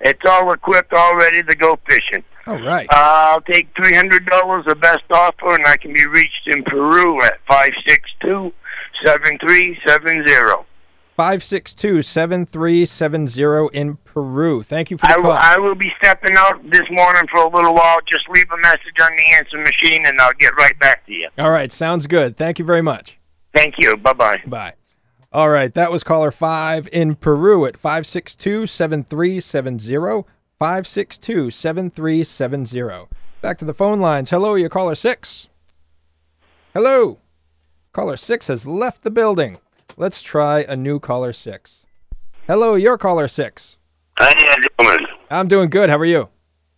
It's 0.00 0.20
all 0.24 0.52
equipped, 0.52 0.92
all 0.92 1.16
ready 1.16 1.42
to 1.42 1.56
go 1.56 1.78
fishing. 1.88 2.22
All 2.48 2.60
right. 2.60 2.86
I'll 2.90 3.40
take 3.42 3.68
three 3.76 3.94
hundred 3.94 4.26
dollars, 4.26 4.64
the 4.66 4.74
best 4.74 5.04
offer, 5.10 5.54
and 5.54 5.66
I 5.66 5.76
can 5.76 5.92
be 5.92 6.06
reached 6.06 6.46
in 6.46 6.64
Peru 6.64 7.22
at 7.22 7.38
five 7.46 7.70
six 7.86 8.10
two 8.20 8.52
seven 9.04 9.38
three 9.38 9.78
seven 9.86 10.26
zero. 10.26 10.64
562 11.16 12.00
7370 12.02 13.76
in 13.76 13.96
Peru. 14.04 14.62
Thank 14.62 14.92
you 14.92 14.98
for 14.98 15.06
the 15.06 15.12
I 15.12 15.14
call. 15.16 15.24
will, 15.24 15.32
I 15.32 15.58
will 15.58 15.74
be 15.74 15.92
stepping 16.00 16.36
out 16.36 16.62
this 16.70 16.88
morning 16.92 17.22
for 17.28 17.40
a 17.40 17.48
little 17.52 17.74
while. 17.74 17.98
Just 18.08 18.28
leave 18.28 18.46
a 18.52 18.56
message 18.58 18.94
on 19.02 19.10
the 19.16 19.24
answer 19.34 19.58
machine, 19.58 20.06
and 20.06 20.20
I'll 20.20 20.32
get 20.38 20.54
right 20.56 20.78
back 20.78 21.04
to 21.06 21.12
you. 21.12 21.28
All 21.36 21.50
right, 21.50 21.72
sounds 21.72 22.06
good. 22.06 22.36
Thank 22.36 22.60
you 22.60 22.64
very 22.64 22.82
much. 22.82 23.18
Thank 23.52 23.74
you. 23.78 23.96
Bye 23.96 24.12
bye. 24.12 24.42
Bye. 24.46 24.74
All 25.32 25.50
right, 25.50 25.74
that 25.74 25.90
was 25.90 26.04
caller 26.04 26.30
5 26.30 26.88
in 26.92 27.16
Peru 27.16 27.66
at 27.66 27.76
562 27.76 28.66
7370. 28.66 30.22
562 30.58 31.50
7370. 31.52 33.06
Back 33.40 33.58
to 33.58 33.64
the 33.64 33.72
phone 33.72 34.00
lines. 34.00 34.30
Hello, 34.30 34.56
you 34.56 34.68
caller 34.68 34.96
6. 34.96 35.48
Hello. 36.74 37.18
Caller 37.92 38.16
6 38.16 38.48
has 38.48 38.66
left 38.66 39.04
the 39.04 39.10
building. 39.10 39.58
Let's 39.96 40.20
try 40.20 40.60
a 40.68 40.74
new 40.74 40.98
caller 40.98 41.32
6. 41.32 41.84
Hello, 42.48 42.74
your 42.74 42.98
caller 42.98 43.28
6. 43.28 43.78
How 44.16 44.30
you 44.30 44.68
doing? 44.80 45.06
I'm 45.30 45.46
doing 45.46 45.70
good. 45.70 45.90
How 45.90 45.98
are 45.98 46.04
you? 46.04 46.28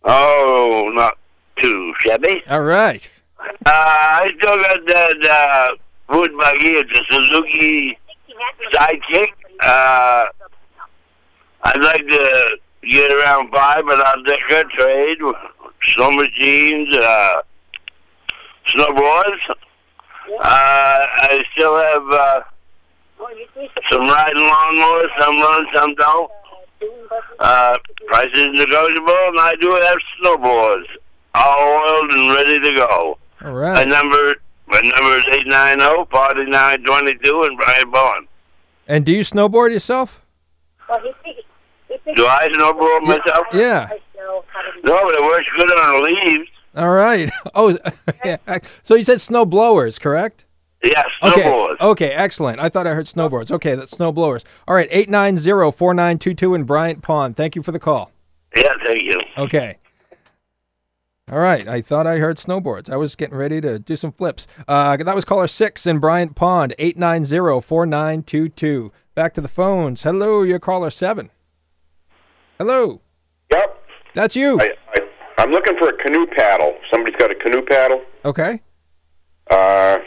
Oh, 0.03 0.91
not 0.93 1.17
too 1.59 1.93
shabby. 2.01 2.43
All 2.47 2.61
right. 2.61 3.09
Uh, 3.39 3.49
I 3.65 4.31
still 4.39 4.57
got 4.57 4.85
that 4.85 5.69
uh, 6.11 6.15
wood 6.15 6.31
buggy. 6.37 6.69
It's 6.69 6.99
a 6.99 7.03
Suzuki 7.11 7.97
Sidekick. 8.73 9.29
Uh, 9.63 10.25
I'd 11.63 11.83
like 11.83 12.07
to 12.07 12.57
get 12.89 13.11
around 13.11 13.51
five, 13.51 13.83
but 13.85 13.99
I'll 14.05 14.23
take 14.23 14.49
a 14.51 14.63
trade. 14.65 15.17
Snow 15.83 16.11
machines, 16.11 16.95
uh, 16.97 17.41
snowboards. 18.67 19.39
Uh, 19.49 19.55
I 20.43 21.41
still 21.53 21.77
have 21.77 22.03
uh, 22.11 22.41
some 23.89 24.07
riding 24.07 24.43
lawnmowers. 24.43 25.09
Some 25.19 25.37
run, 25.37 25.65
some 25.73 25.95
don't. 25.95 26.31
Uh, 27.39 27.77
price 28.07 28.29
is 28.33 28.47
negotiable, 28.53 29.13
and 29.27 29.39
I 29.39 29.55
do 29.59 29.69
have 29.69 29.97
snowboards, 30.23 30.85
all 31.33 31.81
oiled 31.81 32.11
and 32.11 32.35
ready 32.35 32.59
to 32.59 32.75
go. 32.75 33.17
All 33.43 33.53
right. 33.53 33.75
My 33.75 33.83
number, 33.83 34.35
my 34.67 34.79
number 34.79 35.17
is 35.17 35.25
eight 35.33 35.47
nine 35.47 35.79
zero 35.79 36.07
forty 36.11 36.45
nine 36.45 36.83
twenty 36.83 37.15
two, 37.15 37.43
and 37.43 37.57
Bryant 37.57 37.91
Pond. 37.91 38.27
And 38.87 39.05
do 39.05 39.11
you 39.11 39.21
snowboard 39.21 39.71
yourself? 39.71 40.21
Do 42.15 42.25
I 42.27 42.49
snowboard 42.49 43.03
myself? 43.03 43.47
Yeah. 43.53 43.89
No, 44.83 44.99
but 45.05 45.15
it 45.15 45.21
works 45.23 45.47
good 45.57 45.71
on 45.79 45.93
the 45.93 46.01
leaves. 46.09 46.49
All 46.75 46.91
right. 46.91 47.29
Oh, 47.55 47.77
yeah. 48.25 48.37
So 48.83 48.95
you 48.95 49.03
said 49.03 49.19
snow 49.19 49.45
blowers, 49.45 49.99
correct? 49.99 50.45
Yes, 50.83 51.05
Okay. 51.21 51.41
snowboards. 51.41 51.79
Okay, 51.81 52.09
excellent. 52.11 52.59
I 52.59 52.69
thought 52.69 52.87
I 52.87 52.93
heard 52.93 53.05
snowboards. 53.05 53.51
Okay, 53.51 53.75
that's 53.75 53.91
snow 53.91 54.11
blowers. 54.11 54.43
All 54.67 54.73
right, 54.75 54.89
890-4922 54.91 56.55
in 56.55 56.63
Bryant 56.63 57.01
Pond. 57.03 57.35
Thank 57.37 57.55
you 57.55 57.61
for 57.61 57.71
the 57.71 57.79
call. 57.79 58.11
Yeah, 58.55 58.73
thank 58.85 59.03
you. 59.03 59.19
Okay. 59.37 59.77
All 61.31 61.37
right, 61.39 61.67
I 61.67 61.81
thought 61.81 62.07
I 62.07 62.17
heard 62.17 62.37
snowboards. 62.37 62.89
I 62.89 62.95
was 62.95 63.15
getting 63.15 63.37
ready 63.37 63.61
to 63.61 63.77
do 63.79 63.95
some 63.95 64.11
flips. 64.11 64.47
Uh, 64.67 64.97
that 64.97 65.15
was 65.15 65.23
caller 65.25 65.47
6 65.47 65.85
in 65.87 65.99
Bryant 65.99 66.35
Pond, 66.35 66.73
890-4922. 66.79 68.91
Back 69.13 69.33
to 69.35 69.41
the 69.41 69.47
phones. 69.47 70.01
Hello, 70.03 70.41
you're 70.43 70.59
caller 70.59 70.89
7. 70.89 71.29
Hello. 72.61 73.01
Yep. 73.51 73.83
That's 74.13 74.35
you. 74.35 74.59
I, 74.61 74.69
I, 74.95 74.99
I'm 75.39 75.49
looking 75.49 75.75
for 75.79 75.87
a 75.87 75.93
canoe 75.97 76.27
paddle. 76.27 76.77
Somebody's 76.91 77.15
got 77.15 77.31
a 77.31 77.33
canoe 77.35 77.63
paddle. 77.63 78.03
Okay. 78.23 78.61
Uh, 79.49 79.97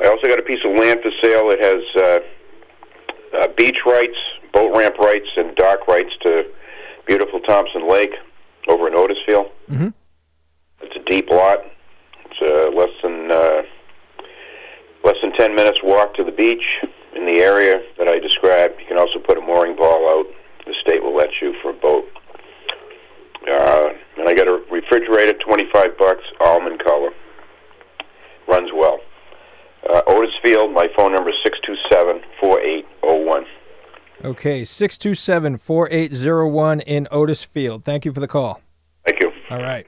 I 0.00 0.06
also 0.08 0.26
got 0.26 0.38
a 0.38 0.42
piece 0.42 0.60
of 0.64 0.74
land 0.74 1.00
for 1.02 1.10
sale. 1.22 1.50
It 1.50 1.60
has 1.62 2.02
uh, 2.02 3.42
uh, 3.42 3.48
beach 3.58 3.80
rights, 3.84 4.16
boat 4.54 4.74
ramp 4.74 4.96
rights, 4.96 5.28
and 5.36 5.54
dock 5.56 5.86
rights 5.86 6.14
to 6.22 6.44
beautiful 7.06 7.40
Thompson 7.40 7.86
Lake 7.86 8.14
over 8.68 8.88
in 8.88 8.94
Otisfield. 8.94 9.50
Mhm. 9.70 9.92
It's 10.80 10.96
a 10.96 11.04
deep 11.10 11.28
lot. 11.28 11.58
It's 12.24 12.40
uh, 12.40 12.70
less 12.74 12.88
than 13.02 13.30
uh, 13.30 13.62
less 15.04 15.16
than 15.20 15.32
ten 15.34 15.54
minutes 15.54 15.80
walk 15.82 16.14
to 16.14 16.24
the 16.24 16.32
beach 16.32 16.64
in 17.14 17.26
the 17.26 17.42
area 17.42 17.82
that 17.98 18.08
I 18.08 18.18
described. 18.18 18.80
You 18.80 18.86
can 18.86 18.96
also 18.98 19.18
put 19.18 19.36
a 19.36 19.42
mooring 19.42 19.76
ball 19.76 20.08
out. 20.08 20.26
The 20.68 20.74
state 20.82 21.02
will 21.02 21.16
let 21.16 21.30
you 21.40 21.54
for 21.62 21.70
a 21.70 21.74
boat. 21.74 22.04
Uh, 23.50 23.88
and 24.18 24.28
I 24.28 24.34
got 24.34 24.46
a 24.46 24.62
refrigerator, 24.70 25.32
twenty-five 25.38 25.96
bucks, 25.98 26.24
almond 26.40 26.84
color. 26.84 27.08
Runs 28.46 28.70
well. 28.74 29.00
Uh, 29.88 30.02
Otisfield. 30.06 30.74
My 30.74 30.88
phone 30.94 31.14
number 31.14 31.30
is 31.30 31.36
627 31.42 32.22
4801. 32.38 33.44
Okay, 34.24 34.64
627 34.64 35.56
4801 35.56 36.80
in 36.80 37.08
Otisfield. 37.10 37.84
Thank 37.84 38.04
you 38.04 38.12
for 38.12 38.20
the 38.20 38.28
call. 38.28 38.60
Thank 39.06 39.22
you. 39.22 39.32
All 39.48 39.62
right. 39.62 39.86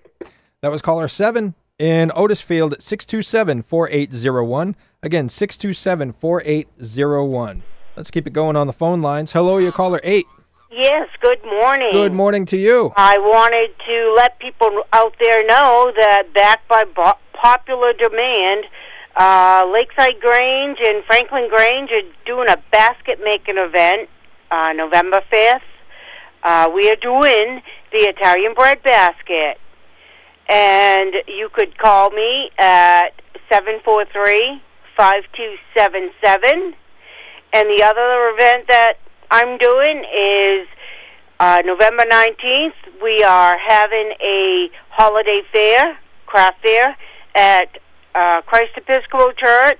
That 0.62 0.70
was 0.70 0.80
caller 0.80 1.08
7 1.08 1.54
in 1.78 2.10
Otis 2.14 2.40
Field 2.40 2.72
at 2.72 2.82
627 2.82 3.62
4801. 3.64 4.76
Again, 5.02 5.28
627 5.28 6.12
4801. 6.12 7.62
Let's 7.96 8.10
keep 8.10 8.26
it 8.26 8.32
going 8.32 8.56
on 8.56 8.66
the 8.66 8.72
phone 8.72 9.02
lines. 9.02 9.32
Hello, 9.32 9.58
your 9.58 9.72
caller 9.72 10.00
8. 10.02 10.24
Yes, 10.70 11.08
good 11.20 11.42
morning. 11.44 11.90
Good 11.90 12.12
morning 12.12 12.44
to 12.46 12.56
you. 12.56 12.92
I 12.96 13.18
wanted 13.18 13.70
to 13.88 14.14
let 14.16 14.38
people 14.38 14.84
out 14.92 15.14
there 15.18 15.44
know 15.44 15.92
that 15.96 16.32
backed 16.32 16.68
by 16.68 16.84
bo- 16.94 17.18
popular 17.32 17.92
demand, 17.92 18.66
uh, 19.16 19.68
Lakeside 19.72 20.20
Grange 20.20 20.78
and 20.80 21.02
Franklin 21.06 21.48
Grange 21.48 21.90
are 21.90 22.06
doing 22.24 22.48
a 22.48 22.56
basket 22.70 23.18
making 23.24 23.56
event 23.58 24.08
uh, 24.52 24.72
November 24.72 25.20
5th. 25.32 25.60
Uh, 26.44 26.70
we 26.72 26.88
are 26.88 26.96
doing 27.02 27.62
the 27.90 27.98
Italian 28.08 28.54
bread 28.54 28.80
basket. 28.84 29.58
And 30.48 31.14
you 31.26 31.48
could 31.52 31.78
call 31.78 32.10
me 32.10 32.50
at 32.58 33.08
743 33.48 34.62
5277. 34.96 36.74
And 37.52 37.68
the 37.68 37.82
other 37.82 38.30
event 38.34 38.68
that 38.68 38.98
I'm 39.30 39.58
doing 39.58 40.04
is 40.12 40.66
uh, 41.38 41.62
November 41.64 42.04
19th. 42.10 42.72
We 43.00 43.22
are 43.22 43.56
having 43.58 44.12
a 44.20 44.68
holiday 44.88 45.42
fair, 45.52 45.98
craft 46.26 46.62
fair, 46.62 46.96
at 47.36 47.78
uh, 48.14 48.42
Christ 48.42 48.72
Episcopal 48.76 49.32
Church. 49.36 49.78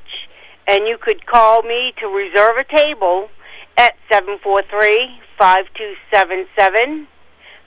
And 0.69 0.87
you 0.87 0.99
could 1.00 1.26
call 1.26 1.62
me 1.62 1.92
to 1.99 2.07
reserve 2.07 2.59
a 2.59 2.64
table 2.76 3.28
at 3.76 3.95
743 4.09 5.21
5277. 5.37 7.09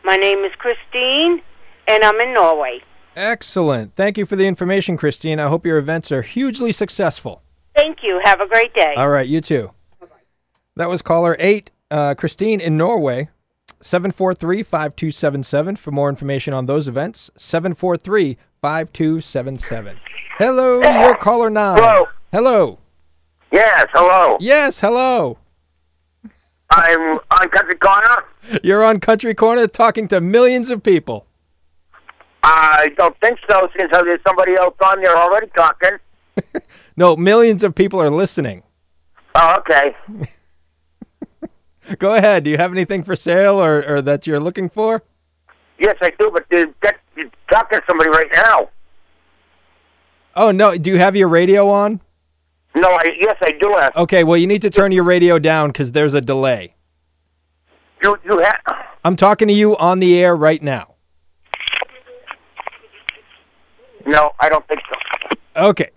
My 0.06 0.16
name 0.16 0.46
is 0.46 0.54
Christine, 0.58 1.42
and 1.88 2.04
I'm 2.04 2.20
in 2.22 2.34
Norway. 2.34 2.80
Excellent. 3.18 3.94
Thank 3.96 4.18
you 4.18 4.26
for 4.26 4.38
the 4.38 4.48
information, 4.48 4.96
Christine. 4.96 5.40
I 5.40 5.50
hope 5.50 5.66
your 5.66 5.78
events 5.78 6.12
are 6.14 6.22
hugely 6.22 6.72
successful. 6.72 7.42
Thank 7.76 8.00
you. 8.04 8.22
Have 8.24 8.40
a 8.40 8.48
great 8.48 8.74
day. 8.74 8.94
All 8.96 9.10
right, 9.10 9.28
you 9.28 9.42
too. 9.42 9.72
That 10.76 10.90
was 10.90 11.02
caller 11.02 11.36
8, 11.40 11.72
uh, 11.92 12.16
Christine 12.16 12.60
in 12.60 12.78
Norway. 12.78 13.30
743 13.82 14.64
5277 14.64 15.76
for 15.76 15.92
more 15.92 16.10
information 16.10 16.54
on 16.54 16.66
those 16.66 16.88
events. 16.88 17.30
743 17.38 18.38
5277. 18.62 20.00
Hello, 20.38 20.82
your 20.82 21.16
caller 21.18 21.50
9. 21.50 21.78
Hello. 21.78 22.08
Hello. 22.32 22.80
Yes, 23.52 23.88
hello. 23.94 24.38
Yes, 24.40 24.80
hello. 24.80 25.38
I'm 26.72 27.20
on 27.30 27.50
Country 27.50 27.76
Corner. 27.76 28.24
You're 28.64 28.84
on 28.84 29.00
Country 29.00 29.36
Corner 29.36 29.68
talking 29.68 30.08
to 30.08 30.20
millions 30.20 30.72
of 30.72 30.82
people. 30.82 31.28
I 32.42 32.88
don't 32.98 33.16
think 33.20 33.38
so, 33.50 33.70
since 33.78 33.92
there's 33.92 34.20
somebody 34.26 34.56
else 34.56 34.76
on 34.84 35.02
there 35.02 35.16
already 35.16 35.48
talking. 35.56 35.98
No, 36.96 37.16
millions 37.16 37.64
of 37.64 37.74
people 37.74 38.00
are 38.00 38.12
listening. 38.12 38.62
Oh, 39.34 39.56
okay. 39.60 39.96
Go 42.00 42.16
ahead. 42.16 42.44
Do 42.44 42.50
you 42.50 42.58
have 42.58 42.72
anything 42.72 43.04
for 43.04 43.16
sale 43.16 43.62
or, 43.62 43.84
or 43.88 44.02
that 44.02 44.26
you're 44.28 44.40
looking 44.40 44.70
for? 44.70 45.04
Yes, 45.80 45.98
I 46.02 46.12
do, 46.20 46.30
but 46.32 46.48
that, 46.50 47.00
you're 47.16 47.30
talking 47.50 47.80
to 47.80 47.86
somebody 47.88 48.10
right 48.10 48.30
now. 48.34 48.70
Oh, 50.36 50.52
no. 50.52 50.76
Do 50.78 50.92
you 50.92 50.98
have 50.98 51.16
your 51.16 51.28
radio 51.28 51.70
on? 51.70 52.00
No, 52.76 52.90
I 52.90 53.16
yes, 53.20 53.38
I 53.42 53.52
do 53.52 53.76
have. 53.78 53.96
Okay, 53.96 54.24
well, 54.24 54.38
you 54.38 54.48
need 54.48 54.64
to 54.64 54.70
turn 54.70 54.92
your 54.92 55.04
radio 55.04 55.38
down 55.38 55.70
because 55.70 55.92
there's 55.92 56.16
a 56.16 56.22
delay. 56.22 56.74
You 58.02 58.18
you 58.26 58.40
have. 58.40 58.86
I'm 59.06 59.16
talking 59.16 59.48
to 59.48 59.54
you 59.54 59.78
on 59.78 60.00
the 60.00 60.18
air 60.20 60.36
right 60.36 60.62
now. 60.62 60.96
No, 64.08 64.32
I 64.40 64.50
don't 64.50 64.68
think 64.68 64.82
so. 64.92 65.66
Okay. 65.70 65.90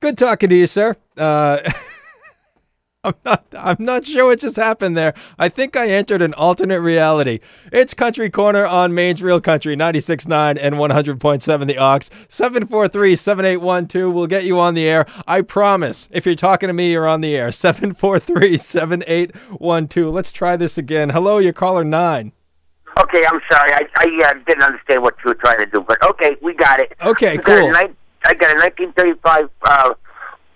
Good 0.00 0.18
talking 0.18 0.50
to 0.50 0.56
you, 0.56 0.66
sir. 0.66 0.94
Uh, 1.16 1.58
I'm 3.04 3.14
not. 3.24 3.46
I'm 3.56 3.76
not 3.78 4.04
sure 4.04 4.26
what 4.26 4.40
just 4.40 4.56
happened 4.56 4.94
there. 4.94 5.14
I 5.38 5.48
think 5.48 5.74
I 5.74 5.88
entered 5.88 6.20
an 6.20 6.34
alternate 6.34 6.82
reality. 6.82 7.40
It's 7.72 7.94
Country 7.94 8.28
Corner 8.28 8.66
on 8.66 8.92
Maine's 8.92 9.22
Real 9.22 9.40
Country, 9.40 9.74
96.9 9.74 10.58
and 10.60 10.74
100.7 10.74 11.66
The 11.66 11.78
Ox. 11.78 12.10
743-7812 12.28 14.12
will 14.12 14.26
get 14.26 14.44
you 14.44 14.60
on 14.60 14.74
the 14.74 14.86
air. 14.86 15.06
I 15.26 15.40
promise. 15.40 16.10
If 16.12 16.26
you're 16.26 16.34
talking 16.34 16.66
to 16.66 16.74
me, 16.74 16.90
you're 16.90 17.08
on 17.08 17.22
the 17.22 17.34
air. 17.34 17.48
743-7812. 17.48 20.12
Let's 20.12 20.30
try 20.30 20.56
this 20.56 20.76
again. 20.76 21.08
Hello, 21.08 21.38
your 21.38 21.54
caller 21.54 21.84
nine. 21.84 22.32
Okay, 22.98 23.24
I'm 23.24 23.40
sorry. 23.50 23.72
I 23.72 23.86
I 23.96 24.04
uh, 24.26 24.34
didn't 24.46 24.62
understand 24.62 25.02
what 25.02 25.14
you 25.24 25.30
were 25.30 25.36
trying 25.36 25.60
to 25.60 25.66
do, 25.66 25.80
but 25.80 26.02
okay, 26.02 26.36
we 26.42 26.52
got 26.52 26.80
it. 26.80 26.92
Okay, 27.00 27.38
got 27.38 27.58
a 27.58 27.60
cool. 27.60 27.74
I 28.26 28.34
got 28.34 28.54
a 28.54 28.60
1935 28.60 29.48
uh, 29.62 29.94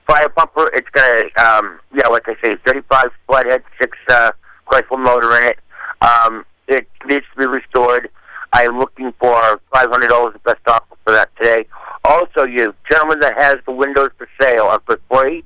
fire 0.07 0.29
pumper. 0.29 0.71
It's 0.75 0.89
got 0.91 1.05
a 1.05 1.43
um, 1.45 1.81
yeah, 1.95 2.09
like 2.09 2.29
I 2.29 2.35
say, 2.43 2.57
35 2.67 3.05
flathead, 3.27 3.63
six 3.81 3.97
uh, 4.09 4.33
Chrysler 4.67 5.03
motor 5.03 5.37
in 5.39 5.45
it. 5.45 5.59
Um, 6.01 6.45
it 6.69 6.87
needs 7.07 7.25
to 7.33 7.39
be 7.39 7.47
restored. 7.47 8.11
I'm 8.53 8.79
looking 8.79 9.13
for 9.19 9.61
$500 9.75 10.33
the 10.33 10.39
best 10.45 10.61
offer 10.67 10.95
for 11.05 11.13
that 11.13 11.35
today. 11.37 11.67
Also, 12.05 12.45
you 12.45 12.75
gentleman 12.89 13.21
that 13.21 13.35
has 13.37 13.57
the 13.67 13.73
windows 13.73 14.11
for 14.17 14.29
sale 14.41 14.65
are 14.65 14.81
for 14.87 15.01
free. 15.11 15.43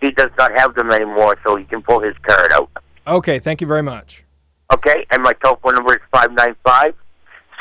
He 0.00 0.10
does 0.10 0.30
not 0.36 0.50
have 0.58 0.74
them 0.74 0.90
anymore, 0.90 1.36
so 1.44 1.56
he 1.56 1.64
can 1.64 1.82
pull 1.82 2.00
his 2.00 2.14
card 2.22 2.50
out. 2.52 2.70
Okay, 3.06 3.38
thank 3.38 3.60
you 3.60 3.66
very 3.66 3.82
much. 3.82 4.24
Okay, 4.72 5.06
and 5.10 5.22
my 5.22 5.32
telephone 5.34 5.74
number 5.74 5.94
is 5.94 6.00
five 6.10 6.32
nine 6.32 6.56
five 6.64 6.94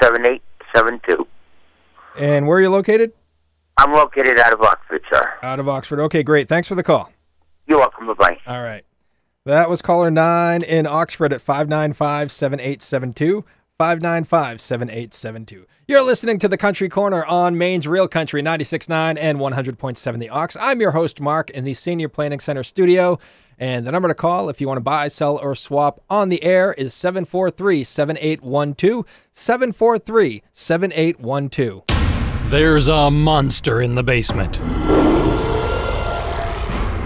seven 0.01 0.25
eight 0.25 0.41
seven 0.75 0.99
two. 1.07 1.27
And 2.17 2.47
where 2.47 2.57
are 2.57 2.61
you 2.61 2.69
located? 2.69 3.11
I'm 3.79 3.93
located 3.93 4.37
out 4.39 4.51
of 4.51 4.61
Oxford, 4.61 5.01
sir. 5.09 5.21
Out 5.41 5.61
of 5.61 5.69
Oxford. 5.69 6.01
Okay, 6.01 6.21
great. 6.21 6.49
Thanks 6.49 6.67
for 6.67 6.75
the 6.75 6.83
call. 6.83 7.13
You're 7.65 7.77
welcome. 7.77 8.07
Bye 8.07 8.13
bye. 8.13 8.37
All 8.45 8.61
right. 8.61 8.83
That 9.45 9.69
was 9.69 9.81
caller 9.81 10.11
9 10.11 10.63
in 10.63 10.85
Oxford 10.85 11.31
at 11.31 11.39
595 11.39 12.29
7872. 12.29 13.45
595 13.77 14.59
7872. 14.59 15.65
You're 15.87 16.03
listening 16.03 16.39
to 16.39 16.49
the 16.49 16.57
Country 16.57 16.89
Corner 16.89 17.23
on 17.23 17.57
Maine's 17.57 17.87
Real 17.87 18.09
Country 18.09 18.41
96.9 18.41 19.17
and 19.17 19.39
100.7 19.39 20.19
The 20.19 20.27
Ox. 20.27 20.57
I'm 20.59 20.81
your 20.81 20.91
host, 20.91 21.21
Mark, 21.21 21.49
in 21.51 21.63
the 21.63 21.73
Senior 21.73 22.09
Planning 22.09 22.41
Center 22.41 22.63
studio. 22.63 23.17
And 23.57 23.87
the 23.87 23.93
number 23.93 24.09
to 24.09 24.13
call 24.13 24.49
if 24.49 24.59
you 24.59 24.67
want 24.67 24.79
to 24.79 24.81
buy, 24.81 25.07
sell, 25.07 25.37
or 25.37 25.55
swap 25.55 26.01
on 26.09 26.27
the 26.27 26.43
air 26.43 26.73
is 26.73 26.93
743 26.93 27.85
7812. 27.85 29.05
743 29.31 30.43
7812. 30.51 31.98
There's 32.49 32.87
a 32.87 33.11
monster 33.11 33.83
in 33.83 33.93
the 33.93 34.01
basement. 34.01 34.59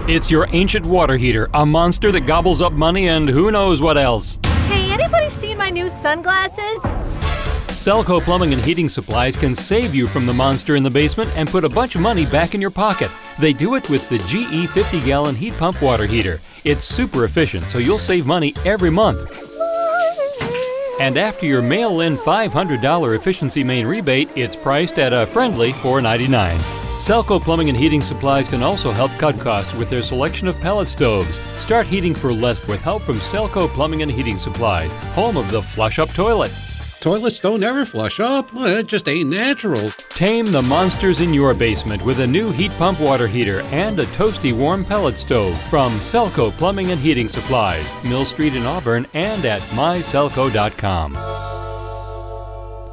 It's 0.08 0.30
your 0.30 0.48
ancient 0.52 0.86
water 0.86 1.18
heater, 1.18 1.50
a 1.52 1.66
monster 1.66 2.10
that 2.12 2.22
gobbles 2.22 2.62
up 2.62 2.72
money 2.72 3.08
and 3.08 3.28
who 3.28 3.50
knows 3.50 3.82
what 3.82 3.98
else. 3.98 4.38
Hey, 4.68 4.90
anybody 4.90 5.28
seen 5.28 5.58
my 5.58 5.68
new 5.68 5.90
sunglasses? 5.90 6.78
Selco 7.76 8.22
Plumbing 8.22 8.54
and 8.54 8.64
Heating 8.64 8.88
Supplies 8.88 9.36
can 9.36 9.54
save 9.54 9.94
you 9.94 10.06
from 10.06 10.24
the 10.24 10.32
monster 10.32 10.76
in 10.76 10.82
the 10.82 10.88
basement 10.88 11.28
and 11.36 11.46
put 11.46 11.62
a 11.62 11.68
bunch 11.68 11.94
of 11.94 12.00
money 12.00 12.24
back 12.24 12.54
in 12.54 12.60
your 12.62 12.70
pocket. 12.70 13.10
They 13.38 13.52
do 13.52 13.74
it 13.74 13.86
with 13.90 14.08
the 14.08 14.20
GE 14.20 14.70
50 14.70 15.04
gallon 15.04 15.34
heat 15.34 15.52
pump 15.58 15.82
water 15.82 16.06
heater. 16.06 16.40
It's 16.64 16.86
super 16.86 17.26
efficient, 17.26 17.64
so 17.64 17.76
you'll 17.76 17.98
save 17.98 18.24
money 18.24 18.54
every 18.64 18.88
month. 18.88 19.43
And 21.00 21.16
after 21.16 21.44
your 21.44 21.60
mail 21.60 22.02
in 22.02 22.16
$500 22.16 23.16
Efficiency 23.16 23.64
Maine 23.64 23.86
rebate, 23.86 24.30
it's 24.36 24.54
priced 24.54 24.98
at 24.98 25.12
a 25.12 25.26
friendly 25.26 25.72
$4.99. 25.72 26.56
Selco 27.00 27.40
Plumbing 27.40 27.68
and 27.68 27.76
Heating 27.76 28.00
Supplies 28.00 28.48
can 28.48 28.62
also 28.62 28.92
help 28.92 29.10
cut 29.18 29.38
costs 29.38 29.74
with 29.74 29.90
their 29.90 30.02
selection 30.02 30.46
of 30.46 30.58
pellet 30.60 30.88
stoves. 30.88 31.40
Start 31.58 31.86
heating 31.86 32.14
for 32.14 32.32
less 32.32 32.66
with 32.68 32.80
help 32.80 33.02
from 33.02 33.16
Selco 33.16 33.66
Plumbing 33.68 34.02
and 34.02 34.10
Heating 34.10 34.38
Supplies, 34.38 34.92
home 35.14 35.36
of 35.36 35.50
the 35.50 35.60
flush 35.60 35.98
up 35.98 36.10
toilet. 36.10 36.52
Toilets 37.04 37.38
don't 37.38 37.62
ever 37.62 37.84
flush 37.84 38.18
up. 38.18 38.48
It 38.54 38.86
just 38.86 39.10
ain't 39.10 39.28
natural. 39.28 39.88
Tame 40.08 40.46
the 40.46 40.62
monsters 40.62 41.20
in 41.20 41.34
your 41.34 41.52
basement 41.52 42.02
with 42.02 42.20
a 42.20 42.26
new 42.26 42.50
heat 42.50 42.72
pump 42.78 42.98
water 42.98 43.26
heater 43.26 43.60
and 43.64 43.98
a 43.98 44.06
toasty 44.16 44.54
warm 44.54 44.86
pellet 44.86 45.18
stove 45.18 45.60
from 45.64 45.92
Selco 45.98 46.50
Plumbing 46.52 46.92
and 46.92 46.98
Heating 46.98 47.28
Supplies, 47.28 47.86
Mill 48.04 48.24
Street 48.24 48.54
in 48.54 48.64
Auburn, 48.64 49.06
and 49.12 49.44
at 49.44 49.60
myselco.com. 49.72 51.12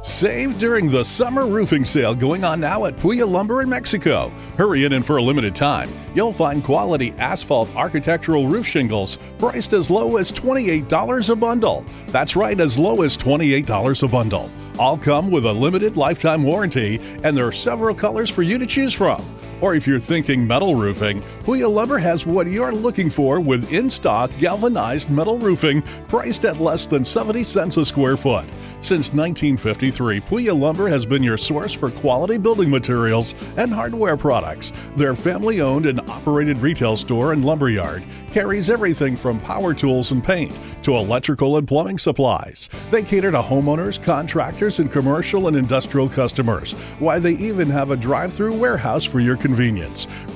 Save 0.04 0.58
during 0.58 0.90
the 0.90 1.04
summer 1.04 1.46
roofing 1.46 1.84
sale 1.84 2.12
going 2.12 2.42
on 2.42 2.58
now 2.58 2.86
at 2.86 2.96
Puya 2.96 3.24
Lumber 3.24 3.62
in 3.62 3.68
Mexico. 3.68 4.32
Hurry 4.58 4.84
in 4.84 4.94
and 4.94 5.06
for 5.06 5.18
a 5.18 5.22
limited 5.22 5.54
time. 5.54 5.88
You'll 6.12 6.32
find 6.32 6.64
quality 6.64 7.12
asphalt 7.18 7.68
architectural 7.76 8.48
roof 8.48 8.66
shingles 8.66 9.18
priced 9.38 9.72
as 9.74 9.90
low 9.90 10.16
as 10.16 10.32
$28 10.32 11.28
a 11.28 11.36
bundle. 11.36 11.86
That's 12.08 12.34
right, 12.34 12.58
as 12.58 12.76
low 12.76 13.02
as 13.02 13.16
$28 13.16 14.02
a 14.02 14.08
bundle. 14.08 14.50
All 14.76 14.98
come 14.98 15.30
with 15.30 15.46
a 15.46 15.52
limited 15.52 15.96
lifetime 15.96 16.42
warranty, 16.42 16.98
and 17.22 17.36
there 17.36 17.46
are 17.46 17.52
several 17.52 17.94
colors 17.94 18.28
for 18.28 18.42
you 18.42 18.58
to 18.58 18.66
choose 18.66 18.92
from. 18.92 19.24
Or 19.62 19.76
if 19.76 19.86
you're 19.86 20.00
thinking 20.00 20.44
metal 20.44 20.74
roofing, 20.74 21.22
Puya 21.44 21.72
Lumber 21.72 21.96
has 21.96 22.26
what 22.26 22.48
you're 22.48 22.72
looking 22.72 23.08
for 23.08 23.38
with 23.38 23.72
in 23.72 23.88
stock 23.88 24.36
galvanized 24.36 25.08
metal 25.08 25.38
roofing 25.38 25.82
priced 26.08 26.44
at 26.44 26.60
less 26.60 26.84
than 26.86 27.04
70 27.04 27.44
cents 27.44 27.76
a 27.76 27.84
square 27.84 28.16
foot. 28.16 28.44
Since 28.80 29.12
1953, 29.12 30.20
Puya 30.22 30.58
Lumber 30.58 30.88
has 30.88 31.06
been 31.06 31.22
your 31.22 31.36
source 31.36 31.72
for 31.72 31.92
quality 31.92 32.38
building 32.38 32.68
materials 32.68 33.36
and 33.56 33.72
hardware 33.72 34.16
products. 34.16 34.72
Their 34.96 35.14
family 35.14 35.60
owned 35.60 35.86
and 35.86 36.00
operated 36.10 36.56
retail 36.58 36.96
store 36.96 37.32
and 37.32 37.44
lumberyard 37.44 38.02
carries 38.32 38.68
everything 38.68 39.14
from 39.14 39.38
power 39.38 39.74
tools 39.74 40.10
and 40.10 40.24
paint 40.24 40.58
to 40.82 40.96
electrical 40.96 41.58
and 41.58 41.68
plumbing 41.68 42.00
supplies. 42.00 42.68
They 42.90 43.04
cater 43.04 43.30
to 43.30 43.40
homeowners, 43.40 44.02
contractors, 44.02 44.80
and 44.80 44.90
commercial 44.90 45.46
and 45.46 45.56
industrial 45.56 46.08
customers. 46.08 46.72
Why, 46.98 47.20
they 47.20 47.34
even 47.34 47.70
have 47.70 47.92
a 47.92 47.96
drive 47.96 48.32
through 48.32 48.58
warehouse 48.58 49.04
for 49.04 49.20
your 49.20 49.36
convenience. 49.36 49.51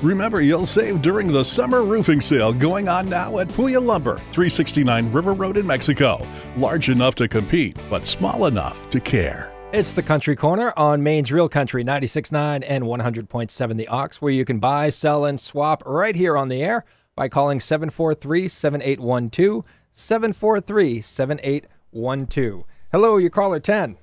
Remember, 0.03 0.41
you'll 0.41 0.67
save 0.67 1.03
during 1.03 1.29
the 1.29 1.45
summer 1.45 1.83
roofing 1.83 2.21
sale 2.21 2.53
going 2.53 2.89
on 2.89 3.09
now 3.09 3.39
at 3.39 3.49
Puya 3.49 3.83
Lumber, 3.83 4.17
369 4.31 5.13
River 5.13 5.33
Road 5.33 5.57
in 5.57 5.67
Mexico. 5.67 6.27
Large 6.57 6.91
enough 6.91 7.15
to 7.17 7.29
compete, 7.29 7.77
but 7.89 8.07
small 8.07 8.47
enough 8.47 8.89
to 8.91 9.01
care. 9.01 9.53
It's 9.73 9.93
the 9.93 10.03
Country 10.03 10.37
Corner 10.37 10.73
on 10.77 11.03
Maine's 11.03 11.33
Real 11.33 11.49
Country 11.49 11.85
96.9 11.85 12.65
and 12.67 12.85
100.7 12.85 13.77
The 13.77 13.89
Ox, 13.89 14.23
where 14.23 14.33
you 14.33 14.45
can 14.45 14.59
buy, 14.59 14.91
sell, 14.91 15.25
and 15.25 15.41
swap 15.41 15.83
right 15.85 16.15
here 16.15 16.37
on 16.37 16.49
the 16.49 16.63
air 16.63 16.85
by 17.17 17.29
calling 17.29 17.59
743 17.61 18.49
7812. 18.49 19.65
743 19.93 21.01
7812. 21.01 22.65
Hello, 22.93 23.17
your 23.17 23.31
caller 23.31 23.59
10. 23.59 23.97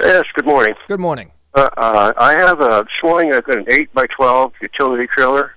Yes, 0.00 0.24
good 0.34 0.46
morning. 0.46 0.74
Good 0.88 1.00
morning. 1.00 1.32
Uh, 1.54 1.68
uh, 1.76 2.12
I 2.16 2.32
have 2.32 2.60
a 2.60 2.86
swing. 2.98 3.32
I've 3.32 3.44
got 3.44 3.58
an 3.58 3.66
8 3.68 3.92
by 3.92 4.06
12 4.06 4.52
utility 4.62 5.06
trailer. 5.06 5.54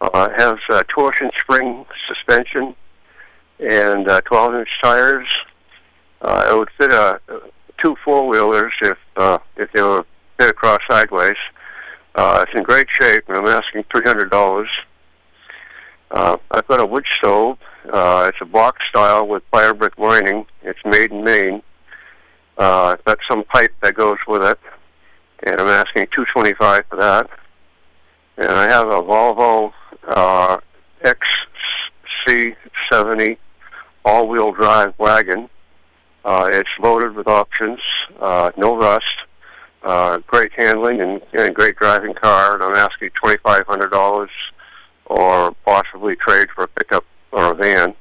Uh, 0.00 0.28
it 0.30 0.40
has 0.40 0.56
a 0.70 0.84
torsion 0.84 1.30
spring 1.38 1.84
suspension 2.06 2.74
and 3.58 4.08
uh, 4.08 4.20
12 4.22 4.54
inch 4.54 4.68
tires. 4.82 5.28
Uh, 6.22 6.48
it 6.50 6.56
would 6.56 6.70
fit 6.78 6.92
a, 6.92 7.20
two 7.78 7.96
four 8.04 8.26
wheelers 8.28 8.72
if 8.82 8.98
uh, 9.16 9.38
if 9.56 9.70
they 9.72 9.82
were 9.82 10.04
fit 10.38 10.50
across 10.50 10.80
sideways. 10.88 11.36
Uh, 12.14 12.44
it's 12.46 12.56
in 12.56 12.64
great 12.64 12.88
shape, 12.90 13.24
and 13.28 13.36
I'm 13.36 13.46
asking 13.46 13.84
three 13.90 14.04
hundred 14.04 14.30
dollars. 14.30 14.68
Uh, 16.10 16.36
I've 16.50 16.66
got 16.66 16.80
a 16.80 16.86
wood 16.86 17.06
stove. 17.12 17.58
Uh, 17.90 18.30
it's 18.32 18.38
a 18.40 18.46
box 18.46 18.80
style 18.88 19.26
with 19.26 19.42
fire 19.50 19.74
brick 19.74 19.96
lining. 19.98 20.46
It's 20.62 20.78
made 20.84 21.12
in 21.12 21.22
Maine. 21.22 21.62
Uh, 22.58 22.96
I've 22.96 23.04
got 23.04 23.18
some 23.28 23.44
pipe 23.44 23.72
that 23.82 23.94
goes 23.94 24.18
with 24.26 24.42
it, 24.42 24.58
and 25.44 25.60
I'm 25.60 25.68
asking 25.68 26.08
two 26.14 26.24
twenty 26.26 26.54
five 26.54 26.84
for 26.88 26.96
that. 26.96 27.28
And 28.36 28.50
I 28.50 28.68
have 28.68 28.88
a 28.88 29.02
Volvo 29.02 29.72
uh, 30.06 30.58
XC70 31.04 33.36
all-wheel 34.04 34.52
drive 34.52 34.94
wagon. 34.98 35.48
Uh, 36.24 36.48
it's 36.52 36.68
loaded 36.78 37.14
with 37.14 37.26
options, 37.26 37.80
uh, 38.20 38.50
no 38.56 38.76
rust, 38.76 39.04
uh, 39.82 40.18
great 40.26 40.52
handling, 40.56 41.00
and, 41.00 41.20
and 41.32 41.54
great 41.54 41.76
driving 41.76 42.14
car. 42.14 42.54
And 42.54 42.62
I'm 42.62 42.74
asking 42.74 43.10
twenty 43.10 43.38
five 43.38 43.66
hundred 43.66 43.90
dollars, 43.90 44.30
or 45.06 45.52
possibly 45.64 46.16
trade 46.16 46.48
for 46.54 46.64
a 46.64 46.68
pickup 46.68 47.04
or 47.32 47.52
a 47.52 47.54
van. 47.54 47.94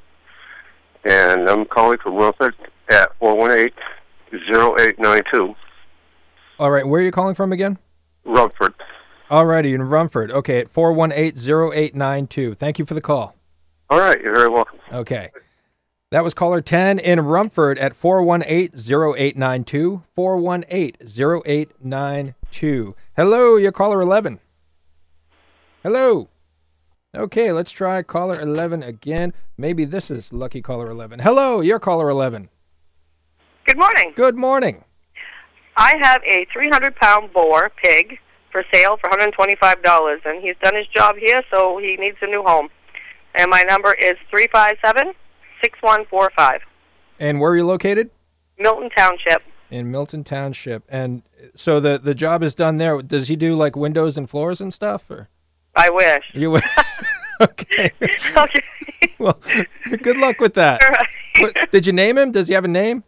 And 1.06 1.48
I'm 1.48 1.66
calling 1.66 2.00
from 2.00 2.16
Wilford 2.16 2.56
at 2.90 3.16
four 3.20 3.36
one 3.36 3.58
eight 3.58 3.76
zero 4.48 4.76
eight 4.80 5.00
nine 5.00 5.22
two. 5.32 5.56
All 6.60 6.72
right, 6.72 6.88
where 6.88 7.02
are 7.02 7.04
you 7.04 7.12
calling 7.12 7.36
from 7.36 7.52
again? 7.52 7.78
Rumford. 8.26 8.74
Alrighty, 9.30 9.76
in 9.76 9.84
Rumford. 9.84 10.32
Okay, 10.32 10.58
at 10.60 10.74
418-0892. 10.74 12.58
Thank 12.58 12.80
you 12.80 12.86
for 12.86 12.96
the 12.96 13.02
call. 13.02 13.36
All 13.90 14.00
right, 14.00 14.22
you're 14.22 14.34
very 14.34 14.50
welcome. 14.50 14.80
Okay. 14.92 15.30
That 16.10 16.24
was 16.24 16.34
caller 16.34 16.62
10 16.62 17.00
in 17.00 17.20
Rumford 17.20 17.78
at 17.78 17.94
418-0892. 17.94 20.04
418-0892. 20.18 22.94
Hello, 23.16 23.58
you're 23.58 23.72
caller 23.72 24.02
11. 24.02 24.40
Hello. 25.84 26.30
Okay, 27.16 27.52
let's 27.52 27.70
try 27.72 28.02
caller 28.04 28.40
11 28.40 28.84
again. 28.84 29.34
Maybe 29.58 29.86
this 29.86 30.10
is 30.10 30.34
lucky 30.34 30.62
caller 30.62 30.90
11. 30.90 31.20
Hello, 31.20 31.62
you're 31.62 31.80
caller 31.80 32.10
11. 32.10 32.50
Good 33.66 33.78
morning. 33.78 34.14
Good 34.16 34.38
morning. 34.38 34.84
I 35.78 35.94
have 36.02 36.22
a 36.26 36.46
300 36.52 36.96
pound 36.96 37.32
boar 37.34 37.72
pig 37.82 38.18
for 38.52 38.64
sale 38.74 38.98
for 38.98 39.10
$125, 39.10 40.26
and 40.26 40.42
he's 40.42 40.56
done 40.64 40.76
his 40.76 40.88
job 40.88 41.16
here, 41.18 41.42
so 41.52 41.78
he 41.78 41.96
needs 41.98 42.18
a 42.22 42.28
new 42.28 42.44
home. 42.44 42.70
And 43.36 43.50
my 43.52 43.62
number 43.64 43.94
is 43.94 44.14
357 44.32 45.14
6145, 45.62 46.62
And 47.20 47.40
where 47.40 47.52
are 47.52 47.56
you 47.58 47.66
located? 47.66 48.10
Milton 48.58 48.90
Township. 48.90 49.44
In 49.70 49.92
Milton 49.92 50.24
Township. 50.24 50.84
And 50.90 51.22
so 51.56 51.80
the 51.80 51.98
the 52.00 52.16
job 52.16 52.42
is 52.42 52.56
done 52.56 52.78
there. 52.78 53.02
Does 53.02 53.28
he 53.28 53.36
do 53.36 53.54
like 53.56 53.76
windows 53.76 54.18
and 54.18 54.30
floors 54.30 54.62
and 54.62 54.74
stuff 54.74 55.10
or 55.12 55.30
I 55.76 55.90
wish. 55.92 56.24
you 56.34 56.52
wish. 56.52 56.64
Okay. 57.40 57.92
okay. 58.36 58.64
Well, 59.20 59.40
good 60.02 60.18
luck 60.18 60.40
with 60.40 60.56
that. 60.56 60.82
All 60.84 60.90
right. 60.90 61.08
What- 61.40 61.70
Did 61.72 61.86
you 61.86 61.94
name 61.94 62.18
him? 62.18 62.32
Does 62.32 62.48
he 62.48 62.56
have 62.56 62.66
a 62.66 62.68
name? 62.68 63.04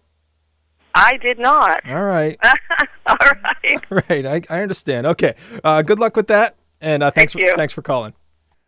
I 0.95 1.17
did 1.17 1.39
not. 1.39 1.87
All 1.89 2.03
right. 2.03 2.37
All 3.05 3.17
right. 3.19 3.35
Right, 4.09 4.25
I, 4.25 4.41
I 4.49 4.61
understand. 4.61 5.05
Okay, 5.07 5.35
uh, 5.63 5.81
good 5.81 5.99
luck 5.99 6.15
with 6.15 6.27
that, 6.27 6.55
and 6.81 7.03
uh, 7.03 7.11
thanks 7.11 7.33
Thank 7.33 7.43
for, 7.43 7.49
you. 7.51 7.55
thanks 7.55 7.73
for 7.73 7.81
calling. 7.81 8.13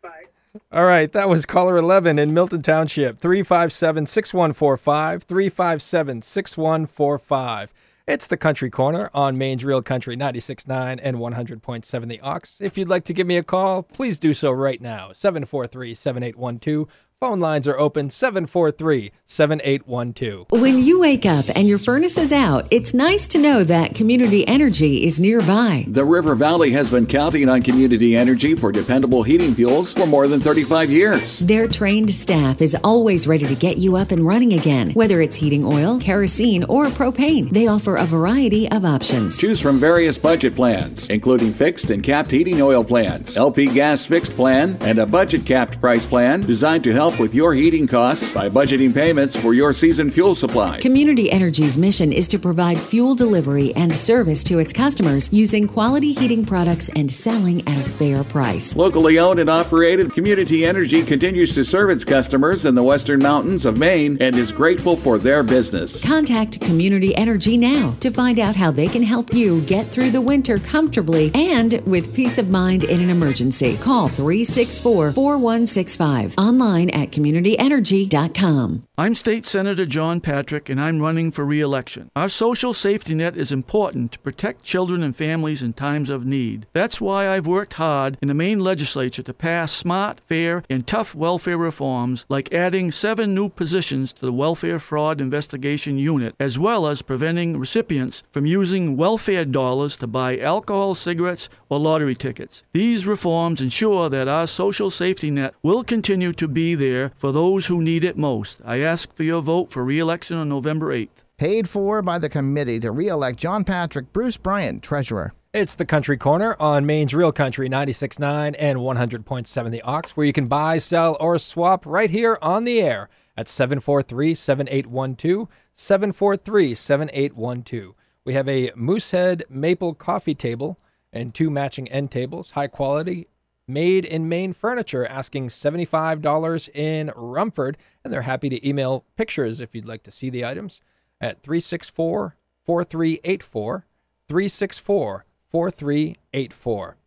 Bye. 0.02 0.24
All 0.72 0.86
right, 0.86 1.12
that 1.14 1.30
was 1.30 1.46
caller 1.46 1.78
11 1.78 2.20
in 2.20 2.34
Milton 2.34 2.62
Township, 2.62 3.20
357-6145, 3.20 5.26
357-6145. 5.26 7.70
It's 8.08 8.28
the 8.28 8.38
Country 8.38 8.70
Corner 8.70 9.10
on 9.14 9.38
Maine's 9.38 9.64
Real 9.64 9.82
Country 9.82 10.18
96.9 10.18 11.00
and 11.02 11.18
100.7 11.18 12.08
The 12.08 12.20
Ox. 12.22 12.60
If 12.60 12.78
you'd 12.78 12.90
like 12.90 13.06
to 13.06 13.14
give 13.14 13.28
me 13.28 13.38
a 13.38 13.44
call, 13.44 13.84
please 13.84 14.20
do 14.20 14.34
so 14.34 14.52
right 14.52 14.82
now, 14.82 15.10
743-7812. 15.12 16.88
Phone 17.22 17.40
lines 17.40 17.68
are 17.68 17.78
open, 17.78 18.10
743-7812. 18.10 20.60
When 20.60 20.80
you 20.80 21.00
wake 21.00 21.24
up 21.24 21.46
and 21.54 21.70
your 21.70 21.78
furnace 21.78 22.18
is 22.18 22.34
out, 22.34 22.68
it's 22.72 22.96
nice 22.96 23.28
to 23.28 23.38
know 23.38 23.64
that 23.64 23.94
community 23.94 24.48
energy 24.48 25.06
is 25.06 25.20
nearby. 25.20 25.86
The 25.88 26.04
River 26.04 26.34
Valley 26.34 26.72
has 26.72 26.90
been 26.90 27.06
counting 27.06 27.48
on 27.48 27.62
community 27.62 28.18
energy 28.18 28.56
for 28.56 28.72
dependable 28.72 29.22
heating 29.22 29.54
fuels 29.54 29.94
for 29.94 30.08
more 30.08 30.28
than 30.28 30.40
35 30.40 30.90
years. 30.90 31.38
Their 31.38 31.68
trained 31.68 32.10
staff 32.10 32.60
is 32.60 32.76
always 32.84 33.28
ready 33.28 33.46
to 33.46 33.54
get 33.54 33.78
you 33.78 33.98
up 33.98 34.10
and 34.10 34.26
running 34.26 34.54
again, 34.54 34.90
whether 34.94 35.22
it's 35.22 35.36
heating 35.36 35.64
oil, 35.64 36.00
kerosene, 36.00 36.64
or 36.64 36.86
propane. 36.86 37.52
They 37.52 37.68
offer 37.68 37.98
a 37.98 38.08
variety 38.08 38.68
of 38.72 38.84
options. 38.84 39.40
Choose 39.40 39.62
from 39.62 39.78
various 39.78 40.18
budget 40.18 40.56
plans, 40.56 41.08
including 41.10 41.54
fixed 41.54 41.92
and 41.92 42.02
capped 42.02 42.32
heating 42.32 42.64
oil 42.64 42.84
plans, 42.84 43.38
LP 43.38 43.68
gas 43.68 44.08
fixed 44.08 44.32
plan, 44.32 44.76
and 44.82 44.98
a 44.98 45.06
budget 45.06 45.46
capped 45.46 45.80
price 45.80 46.08
plan 46.08 46.42
designed 46.42 46.84
to 46.84 46.92
help 46.92 47.11
with 47.20 47.34
your 47.34 47.54
heating 47.54 47.88
costs 47.88 48.34
by 48.34 48.50
budgeting 48.50 48.94
payments 48.94 49.36
for 49.36 49.54
your 49.54 49.74
season 49.74 50.12
fuel 50.12 50.36
supply. 50.36 50.80
Community 50.80 51.32
Energy's 51.32 51.78
mission 51.78 52.12
is 52.12 52.28
to 52.28 52.40
provide 52.40 52.80
fuel 52.80 53.16
delivery 53.16 53.74
and 53.76 53.94
service 53.94 54.44
to 54.44 54.60
its 54.60 54.74
customers 54.74 55.32
using 55.32 55.68
quality 55.68 56.12
heating 56.12 56.46
products 56.46 56.90
and 56.90 57.10
selling 57.10 57.68
at 57.68 57.78
a 57.78 57.90
fair 57.90 58.24
price. 58.24 58.76
Locally 58.76 59.20
owned 59.20 59.40
and 59.40 59.50
operated, 59.50 60.14
Community 60.14 60.66
Energy 60.66 61.04
continues 61.04 61.56
to 61.56 61.64
serve 61.64 61.90
its 61.90 62.06
customers 62.06 62.66
in 62.66 62.76
the 62.76 62.84
western 62.84 63.20
mountains 63.20 63.66
of 63.66 63.78
Maine 63.78 64.18
and 64.20 64.36
is 64.36 64.52
grateful 64.52 64.96
for 64.96 65.18
their 65.18 65.44
business. 65.44 66.04
Contact 66.06 66.60
Community 66.62 67.16
Energy 67.16 67.58
now 67.58 67.96
to 68.00 68.10
find 68.10 68.40
out 68.40 68.56
how 68.56 68.72
they 68.72 68.88
can 68.88 69.04
help 69.04 69.34
you 69.34 69.62
get 69.62 69.86
through 69.86 70.12
the 70.12 70.22
winter 70.22 70.60
comfortably 70.60 71.32
and 71.34 71.82
with 71.86 72.16
peace 72.16 72.38
of 72.38 72.50
mind 72.50 72.84
in 72.84 73.02
an 73.02 73.10
emergency. 73.10 73.78
Call 73.78 74.08
364 74.08 75.12
4165 75.14 76.36
online 76.38 76.90
at 76.92 77.01
communityenergy.com. 77.10 78.84
I'm 79.02 79.16
State 79.16 79.48
Senator 79.48 79.88
John 79.88 80.22
Patrick, 80.22 80.70
and 80.70 80.80
I'm 80.80 81.02
running 81.02 81.32
for 81.32 81.44
re 81.44 81.60
election. 81.60 82.12
Our 82.16 82.30
social 82.30 82.72
safety 82.72 83.16
net 83.16 83.36
is 83.36 83.52
important 83.52 84.12
to 84.12 84.20
protect 84.20 84.62
children 84.62 85.02
and 85.02 85.16
families 85.16 85.64
in 85.64 85.74
times 85.74 86.12
of 86.12 86.24
need. 86.24 86.68
That's 86.72 87.02
why 87.02 87.28
I've 87.28 87.48
worked 87.48 87.74
hard 87.74 88.20
in 88.22 88.28
the 88.28 88.36
Maine 88.36 88.60
legislature 88.60 89.24
to 89.24 89.34
pass 89.34 89.72
smart, 89.72 90.20
fair, 90.20 90.64
and 90.70 90.86
tough 90.86 91.16
welfare 91.16 91.58
reforms 91.58 92.28
like 92.30 92.54
adding 92.54 92.92
seven 92.92 93.34
new 93.34 93.50
positions 93.50 94.14
to 94.14 94.22
the 94.24 94.32
Welfare 94.32 94.78
Fraud 94.78 95.20
Investigation 95.20 95.98
Unit, 95.98 96.36
as 96.40 96.60
well 96.60 96.86
as 96.86 97.02
preventing 97.02 97.58
recipients 97.58 98.22
from 98.32 98.46
using 98.46 98.98
welfare 98.98 99.46
dollars 99.46 99.98
to 99.98 100.06
buy 100.06 100.38
alcohol, 100.38 100.94
cigarettes, 100.94 101.50
or 101.70 101.80
lottery 101.80 102.14
tickets. 102.14 102.62
These 102.72 103.08
reforms 103.08 103.62
ensure 103.62 104.10
that 104.10 104.28
our 104.28 104.46
social 104.46 104.92
safety 104.92 105.32
net 105.32 105.56
will 105.64 105.84
continue 105.84 106.34
to 106.34 106.48
be 106.48 106.76
there 106.76 107.14
for 107.16 107.32
those 107.32 107.66
who 107.66 107.82
need 107.82 108.04
it 108.04 108.16
most. 108.16 108.62
I 108.64 108.91
ask 108.92 109.16
for 109.16 109.24
your 109.24 109.42
vote 109.42 109.72
for 109.72 109.86
re-election 109.86 110.36
on 110.36 110.50
November 110.50 110.94
8th. 110.94 111.24
Paid 111.38 111.70
for 111.70 112.02
by 112.02 112.20
the 112.20 112.28
committee 112.28 112.78
to 112.82 112.92
re 112.92 113.08
elect 113.08 113.40
John 113.40 113.64
Patrick 113.64 114.12
Bruce 114.12 114.36
Bryant, 114.36 114.84
Treasurer. 114.84 115.34
It's 115.54 115.76
the 115.76 115.86
Country 115.86 116.18
Corner 116.18 116.58
on 116.60 116.86
Maine's 116.86 117.14
Real 117.14 117.32
Country 117.32 117.70
96.9 117.70 118.54
and 118.60 118.80
100.7 118.80 119.72
The 119.72 119.82
Ox, 119.84 120.18
where 120.18 120.26
you 120.26 120.34
can 120.34 120.48
buy, 120.48 120.78
sell, 120.78 121.16
or 121.22 121.40
swap 121.40 121.86
right 121.86 122.10
here 122.10 122.38
on 122.42 122.66
the 122.66 122.82
air 122.82 123.08
at 123.38 123.48
743 123.48 124.36
7812. 124.36 125.48
743 125.74 126.76
7812. 126.76 127.96
We 128.26 128.34
have 128.34 128.50
a 128.50 128.72
Moosehead 128.72 129.44
maple 129.50 129.94
coffee 129.94 130.36
table 130.36 130.78
and 131.14 131.34
two 131.34 131.50
matching 131.50 131.88
end 131.88 132.12
tables, 132.12 132.52
high 132.52 132.68
quality, 132.68 133.28
made 133.68 134.06
in 134.06 134.30
Maine 134.30 134.54
furniture, 134.54 135.06
asking 135.06 135.48
$75 135.50 136.70
in 136.76 137.12
Rumford. 137.16 137.78
And 138.04 138.14
they're 138.14 138.24
happy 138.24 138.50
to 138.50 138.68
email 138.68 139.06
pictures 139.16 139.60
if 139.60 139.74
you'd 139.74 139.86
like 139.86 140.04
to 140.04 140.12
see 140.12 140.30
the 140.30 140.46
items 140.46 140.82
at 141.20 141.42
364 141.42 142.36
4384. 142.66 143.86
364 144.28 145.26
4384. 145.50 146.98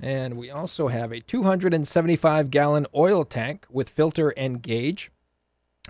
And 0.00 0.36
we 0.36 0.50
also 0.50 0.88
have 0.88 1.12
a 1.12 1.20
275 1.20 2.50
gallon 2.50 2.86
oil 2.94 3.24
tank 3.24 3.66
with 3.70 3.88
filter 3.88 4.30
and 4.30 4.62
gauge. 4.62 5.10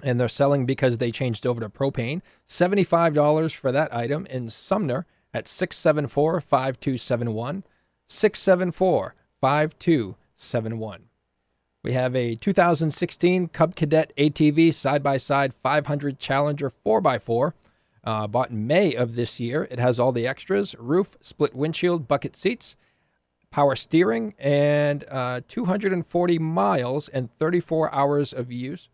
And 0.03 0.21
they're 0.21 0.29
selling 0.29 0.67
because 0.67 0.99
they 0.99 1.11
changed 1.11 1.47
over 1.47 1.61
to 1.61 1.69
propane. 1.69 2.23
$75 2.47 3.55
for 3.55 3.73
that 3.73 3.95
item 3.95 4.27
in 4.27 4.51
Sumner 4.51 5.07
at 5.35 5.49
674 5.49 6.41
5271. 6.41 7.65
674 8.07 9.15
5271. 9.43 11.09
We 11.83 11.93
have 11.95 12.15
a 12.15 12.37
2016 12.37 13.49
Cub 13.49 13.75
Cadet 13.75 14.13
ATV 14.17 14.73
side 14.73 15.03
by 15.03 15.17
side 15.17 15.53
500 15.53 16.21
Challenger 16.21 16.71
4x4 16.87 17.53
uh, 18.05 18.29
bought 18.29 18.51
in 18.51 18.69
May 18.69 18.95
of 18.95 19.17
this 19.17 19.41
year. 19.41 19.67
It 19.69 19.81
has 19.81 19.99
all 19.99 20.13
the 20.13 20.29
extras 20.29 20.77
roof, 20.79 21.17
split 21.21 21.57
windshield, 21.57 22.07
bucket 22.07 22.37
seats, 22.37 22.77
power 23.51 23.75
steering, 23.75 24.35
and 24.39 25.05
uh, 25.11 25.41
240 25.49 26.39
miles 26.39 27.09
and 27.09 27.29
34 27.29 27.93
hours 27.93 28.33
of 28.33 28.53
use. 28.53 28.89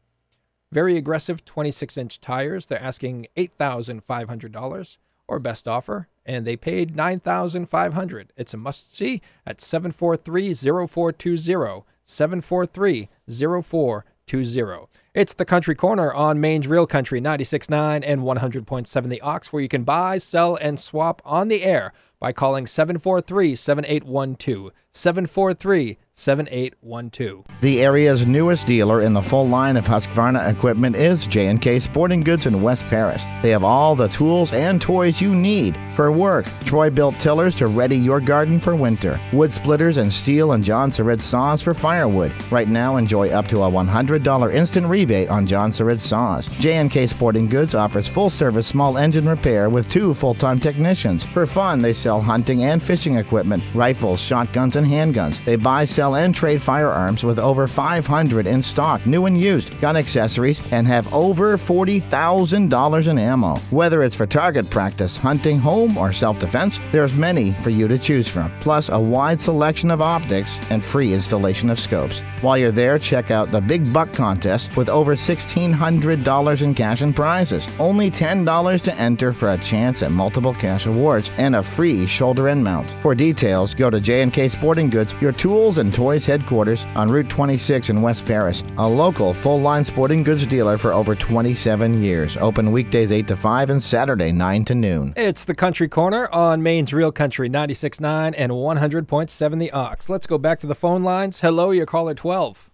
Very 0.72 0.96
aggressive 0.96 1.44
26 1.44 1.98
inch 1.98 2.20
tires. 2.22 2.68
They're 2.68 2.82
asking 2.82 3.26
$8,500 3.36 4.96
or 5.28 5.38
best 5.38 5.68
offer, 5.68 6.08
and 6.28 6.46
they 6.46 6.56
paid 6.56 6.94
9,500. 6.94 8.32
It's 8.36 8.54
a 8.54 8.58
must 8.58 8.94
see 8.94 9.22
at 9.46 9.62
743 9.62 10.54
0420. 10.54 11.84
743 12.04 13.08
0420. 13.26 14.86
It's 15.14 15.34
the 15.34 15.44
Country 15.46 15.74
Corner 15.74 16.12
on 16.12 16.38
Maine's 16.40 16.68
Real 16.68 16.86
Country 16.86 17.20
96.9 17.20 18.02
and 18.06 18.22
100.7 18.22 19.08
The 19.08 19.20
Ox, 19.22 19.52
where 19.52 19.62
you 19.62 19.68
can 19.68 19.84
buy, 19.84 20.18
sell, 20.18 20.54
and 20.56 20.78
swap 20.78 21.22
on 21.24 21.48
the 21.48 21.64
air 21.64 21.92
by 22.20 22.32
calling 22.32 22.66
743 22.66 23.54
7812. 23.54 24.72
743 24.98 25.98
7812. 26.12 27.44
The 27.60 27.80
area's 27.80 28.26
newest 28.26 28.66
dealer 28.66 29.02
in 29.02 29.12
the 29.12 29.22
full 29.22 29.46
line 29.46 29.76
of 29.76 29.84
Husqvarna 29.84 30.50
equipment 30.50 30.96
is 30.96 31.28
J&K 31.28 31.78
Sporting 31.78 32.22
Goods 32.22 32.46
in 32.46 32.60
West 32.60 32.84
Paris. 32.86 33.22
They 33.40 33.50
have 33.50 33.62
all 33.62 33.94
the 33.94 34.08
tools 34.08 34.52
and 34.52 34.82
toys 34.82 35.20
you 35.20 35.32
need 35.32 35.78
for 35.94 36.10
work. 36.10 36.46
Troy-Bilt 36.64 37.20
tillers 37.20 37.54
to 37.56 37.68
ready 37.68 37.96
your 37.96 38.20
garden 38.20 38.58
for 38.58 38.74
winter. 38.74 39.20
Wood 39.32 39.52
splitters 39.52 39.98
and 39.98 40.10
Stihl 40.10 40.56
and 40.56 40.64
Jonsered 40.64 41.22
saws 41.22 41.62
for 41.62 41.72
firewood. 41.72 42.32
Right 42.50 42.68
now, 42.68 42.96
enjoy 42.96 43.28
up 43.28 43.46
to 43.48 43.62
a 43.62 43.70
$100 43.70 44.52
instant 44.52 44.86
rebate 44.88 45.28
on 45.28 45.46
Jonsered 45.46 46.00
saws. 46.00 46.48
J&K 46.48 47.06
Sporting 47.06 47.46
Goods 47.46 47.76
offers 47.76 48.08
full-service 48.08 48.66
small 48.66 48.98
engine 48.98 49.28
repair 49.28 49.70
with 49.70 49.88
two 49.88 50.14
full-time 50.14 50.58
technicians. 50.58 51.24
For 51.26 51.46
fun, 51.46 51.80
they 51.80 51.92
sell 51.92 52.07
hunting 52.16 52.64
and 52.64 52.82
fishing 52.82 53.16
equipment, 53.16 53.62
rifles, 53.74 54.20
shotguns, 54.20 54.76
and 54.76 54.86
handguns. 54.86 55.44
They 55.44 55.56
buy, 55.56 55.84
sell, 55.84 56.14
and 56.14 56.34
trade 56.34 56.62
firearms 56.62 57.24
with 57.24 57.38
over 57.38 57.66
500 57.66 58.46
in 58.46 58.62
stock, 58.62 59.04
new 59.04 59.26
and 59.26 59.38
used, 59.38 59.78
gun 59.82 59.96
accessories, 59.96 60.62
and 60.72 60.86
have 60.86 61.12
over 61.12 61.58
$40,000 61.58 63.08
in 63.08 63.18
ammo. 63.18 63.56
Whether 63.70 64.02
it's 64.02 64.16
for 64.16 64.26
target 64.26 64.70
practice, 64.70 65.16
hunting, 65.16 65.58
home, 65.58 65.98
or 65.98 66.12
self 66.12 66.38
defense, 66.38 66.80
there's 66.92 67.14
many 67.14 67.52
for 67.62 67.68
you 67.68 67.86
to 67.88 67.98
choose 67.98 68.28
from, 68.28 68.50
plus 68.60 68.88
a 68.88 68.98
wide 68.98 69.38
selection 69.38 69.90
of 69.90 70.00
optics 70.00 70.58
and 70.70 70.82
free 70.82 71.12
installation 71.12 71.68
of 71.68 71.78
scopes. 71.78 72.22
While 72.40 72.56
you're 72.56 72.70
there, 72.70 72.98
check 72.98 73.30
out 73.30 73.50
the 73.50 73.60
Big 73.60 73.92
Buck 73.92 74.12
Contest 74.12 74.76
with 74.76 74.88
over 74.88 75.14
$1,600 75.14 76.62
in 76.62 76.74
cash 76.74 77.02
and 77.02 77.14
prizes. 77.14 77.68
Only 77.78 78.10
$10 78.10 78.82
to 78.82 78.94
enter 78.94 79.32
for 79.32 79.50
a 79.50 79.58
chance 79.58 80.02
at 80.02 80.12
multiple 80.12 80.54
cash 80.54 80.86
awards 80.86 81.30
and 81.36 81.56
a 81.56 81.62
free 81.62 81.97
shoulder 82.06 82.48
end 82.48 82.62
mount. 82.62 82.86
For 83.02 83.14
details, 83.14 83.74
go 83.74 83.90
to 83.90 84.00
J&K 84.00 84.48
Sporting 84.48 84.90
Goods, 84.90 85.14
your 85.20 85.32
tools 85.32 85.78
and 85.78 85.92
toys 85.92 86.24
headquarters 86.24 86.84
on 86.94 87.10
Route 87.10 87.28
26 87.28 87.90
in 87.90 88.02
West 88.02 88.26
Paris. 88.26 88.62
A 88.78 88.88
local 88.88 89.34
full-line 89.34 89.84
sporting 89.84 90.22
goods 90.22 90.46
dealer 90.46 90.78
for 90.78 90.92
over 90.92 91.14
27 91.14 92.02
years. 92.02 92.36
Open 92.36 92.70
weekdays 92.70 93.12
8 93.12 93.26
to 93.28 93.36
5 93.36 93.70
and 93.70 93.82
Saturday 93.82 94.32
9 94.32 94.64
to 94.66 94.74
noon. 94.74 95.14
It's 95.16 95.44
the 95.44 95.54
Country 95.54 95.88
Corner 95.88 96.28
on 96.32 96.62
Maine's 96.62 96.92
Real 96.92 97.12
Country 97.12 97.48
96.9 97.48 98.34
and 98.36 98.52
100.7 98.52 99.58
The 99.58 99.70
Ox. 99.72 100.08
Let's 100.08 100.26
go 100.26 100.38
back 100.38 100.60
to 100.60 100.66
the 100.66 100.74
phone 100.74 101.02
lines. 101.02 101.40
Hello, 101.40 101.70
your 101.70 101.86
caller 101.86 102.14
12. 102.14 102.70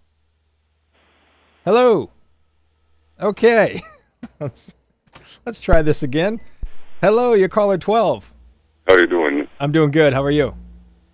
Hello. 1.65 2.11
Okay. 3.19 3.81
let's, 4.39 5.59
try 5.59 5.81
this 5.81 6.03
again. 6.03 6.39
Hello, 7.01 7.33
your 7.33 7.49
caller 7.49 7.77
12. 7.77 8.34
How 8.87 8.93
are 8.93 8.99
you 8.99 9.07
doing? 9.07 9.47
I'm 9.59 9.71
doing 9.71 9.89
good. 9.89 10.13
How 10.13 10.23
are 10.23 10.31
you? 10.31 10.53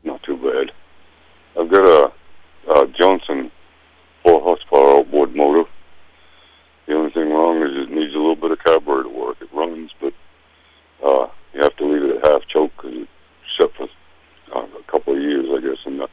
Not 0.03 0.21
too 0.23 0.35
bad. 0.35 0.73
I've 1.59 1.71
got 1.71 1.85
a, 1.85 2.11
a 2.73 2.87
Johnson 2.99 3.49
four 4.23 4.41
horsepower 4.41 4.97
outboard 4.97 5.35
motor. 5.35 5.69
The 6.87 6.95
only 6.95 7.11
thing 7.11 7.29
wrong 7.29 7.61
is 7.63 7.87
it 7.87 7.93
needs 7.93 8.13
a 8.13 8.17
little 8.17 8.35
bit 8.35 8.51
of 8.51 8.59
carburetor 8.59 9.09
work. 9.09 9.37
It 9.41 9.47
runs, 9.53 9.91
but 10.01 10.13
uh, 11.05 11.27
you 11.53 11.61
have 11.61 11.75
to 11.77 11.85
leave 11.85 12.03
it 12.03 12.17
at 12.17 12.29
half 12.29 12.41
choke 12.47 12.71
because 12.75 12.93
it 12.93 13.07
set 13.57 13.69
for 13.77 13.87
uh, 14.53 14.65
a 14.65 14.91
couple 14.91 15.15
of 15.15 15.21
years, 15.21 15.45
I 15.49 15.61
guess, 15.61 15.77
and 15.85 16.01
the, 16.01 16.07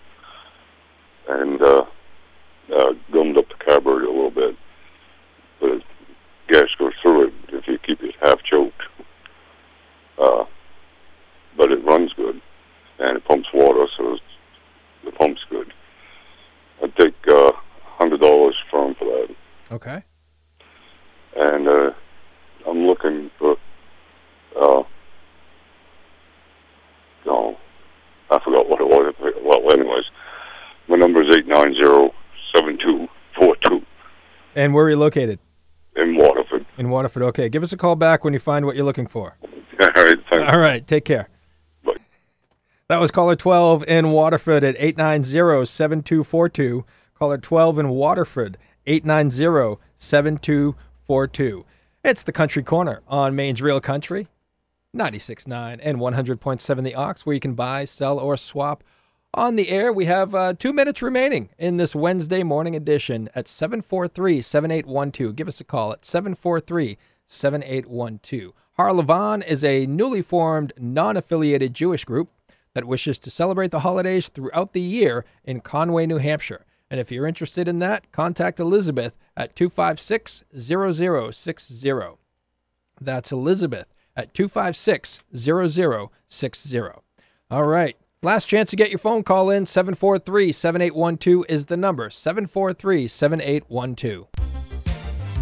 and 1.29 1.63
uh, 1.63 1.85
uh, 2.77 2.93
gummed 3.13 3.37
up 3.37 3.49
the 3.49 3.65
carburetor 3.65 4.05
a 4.05 4.13
little 4.13 4.31
bit. 4.31 4.57
But 5.61 5.83
gas 6.49 6.69
goes 6.79 6.93
through 7.03 7.29
it 7.29 7.33
if 7.49 7.67
you 7.67 7.79
keep 7.85 8.01
it 8.03 8.15
half 8.23 8.39
choked. 8.45 8.83
Uh, 10.19 10.45
but 11.59 11.71
it 11.73 11.85
runs 11.85 12.13
good, 12.15 12.41
and 13.01 13.17
it 13.19 13.25
pumps 13.27 13.49
water, 13.53 13.87
so 13.99 14.15
it's, 14.15 14.23
the 15.05 15.13
pump's 15.13 15.41
good. 15.51 15.73
I'd 16.83 16.95
take 16.97 17.15
uh, 17.29 17.51
hundred 17.99 18.21
dollars 18.21 18.55
from 18.71 18.95
for 18.95 19.05
that, 19.05 19.35
Okay. 19.75 20.03
and 21.37 21.69
uh, 21.69 21.91
I'm 22.67 22.87
looking 22.87 23.31
for. 23.39 23.57
Uh, 24.59 24.83
no, 27.27 27.57
I 28.31 28.39
forgot 28.45 28.69
what 28.69 28.81
it 28.81 28.87
was. 28.87 29.15
Well, 29.45 29.73
anyways, 29.73 30.05
my 30.89 30.97
number 30.97 31.23
is 31.23 31.37
eight 31.37 31.47
nine 31.49 31.75
zero 31.75 32.13
seven 32.55 32.79
two 32.79 33.09
four 33.37 33.57
two 33.65 33.83
And 34.55 34.73
where 34.73 34.85
are 34.87 34.91
you 34.91 34.97
located? 34.97 35.39
in 35.97 36.17
Waterford. 36.17 36.65
In 36.77 36.91
Waterford. 36.91 37.25
Okay. 37.25 37.49
Give 37.49 37.65
us 37.65 37.73
a 37.73 37.77
call 37.77 37.97
back 37.97 38.23
when 38.23 38.33
you 38.33 38.39
find 38.39 38.65
what 38.65 38.77
you're 38.77 38.85
looking 38.85 39.09
for. 39.09 39.37
All 39.81 39.89
right, 39.97 40.17
thanks. 40.31 40.53
All 40.53 40.59
right. 40.61 40.87
Take 40.87 41.05
care. 41.05 41.29
That 42.89 43.01
was 43.01 43.11
caller 43.11 43.35
12 43.35 43.87
in 43.87 44.13
Waterford 44.13 44.65
at 44.65 44.75
890 44.79 45.67
7242. 45.67 46.87
Caller 47.19 47.37
12 47.37 47.81
in 47.81 47.89
Waterford, 47.91 48.57
890 48.87 49.79
7242. 49.97 51.67
It's 52.03 52.23
the 52.23 52.33
Country 52.33 52.63
Corner 52.63 53.03
on 53.07 53.37
Maine's 53.37 53.61
Real 53.61 53.83
Country, 53.83 54.29
96.9 54.97 55.81
and 55.83 55.99
100.7 55.99 56.83
The 56.83 56.95
Ox, 56.95 57.27
where 57.27 57.35
you 57.35 57.41
can 57.41 57.53
buy, 57.53 57.85
sell, 57.85 58.19
or 58.19 58.39
swap 58.39 58.83
on 59.35 59.57
the 59.57 59.69
air. 59.69 59.93
We 59.93 60.07
have 60.07 60.35
uh, 60.35 60.55
two 60.55 60.73
minutes 60.73 61.03
remaining 61.03 61.51
in 61.59 61.77
this 61.77 61.95
Wednesday 61.95 62.43
morning 62.43 62.75
edition 62.75 63.29
at 63.35 63.49
743 63.49 64.41
7812. 64.41 65.37
Give 65.37 65.49
us 65.49 65.61
a 65.61 65.65
call 65.65 65.93
at 65.93 66.07
743 66.07 66.97
7812. 67.27 68.55
Har 68.79 68.93
Levan 68.93 69.47
is 69.47 69.63
a 69.63 69.85
newly 69.85 70.23
formed, 70.23 70.73
non 70.79 71.19
affiliated 71.19 71.75
Jewish 71.75 72.07
group 72.07 72.31
that 72.75 72.85
wishes 72.85 73.19
to 73.21 73.31
celebrate 73.31 73.71
the 73.71 73.81
holidays 73.81 74.29
throughout 74.29 74.73
the 74.73 74.81
year 74.81 75.25
in 75.45 75.61
Conway, 75.61 76.07
New 76.07 76.19
Hampshire. 76.19 76.65
And 76.91 76.99
if 77.01 77.13
you're 77.13 77.27
interested 77.27 77.69
in 77.69 77.79
that, 77.81 78.11
contact 78.13 78.59
Elizabeth 78.61 79.15
at 79.37 79.55
256 79.55 80.45
0060. 80.57 81.93
That's 83.01 83.33
Elizabeth 83.33 83.87
at 84.17 84.35
256 84.35 85.23
0060. 85.35 86.81
All 87.51 87.67
right. 87.67 87.97
Last 88.21 88.47
chance 88.47 88.71
to 88.71 88.77
get 88.77 88.91
your 88.91 88.99
phone 88.99 89.23
call 89.23 89.49
in 89.49 89.65
743 89.65 90.51
7812 90.51 91.45
is 91.49 91.67
the 91.67 91.77
number 91.77 92.11
743 92.11 93.07
7812. 93.07 94.58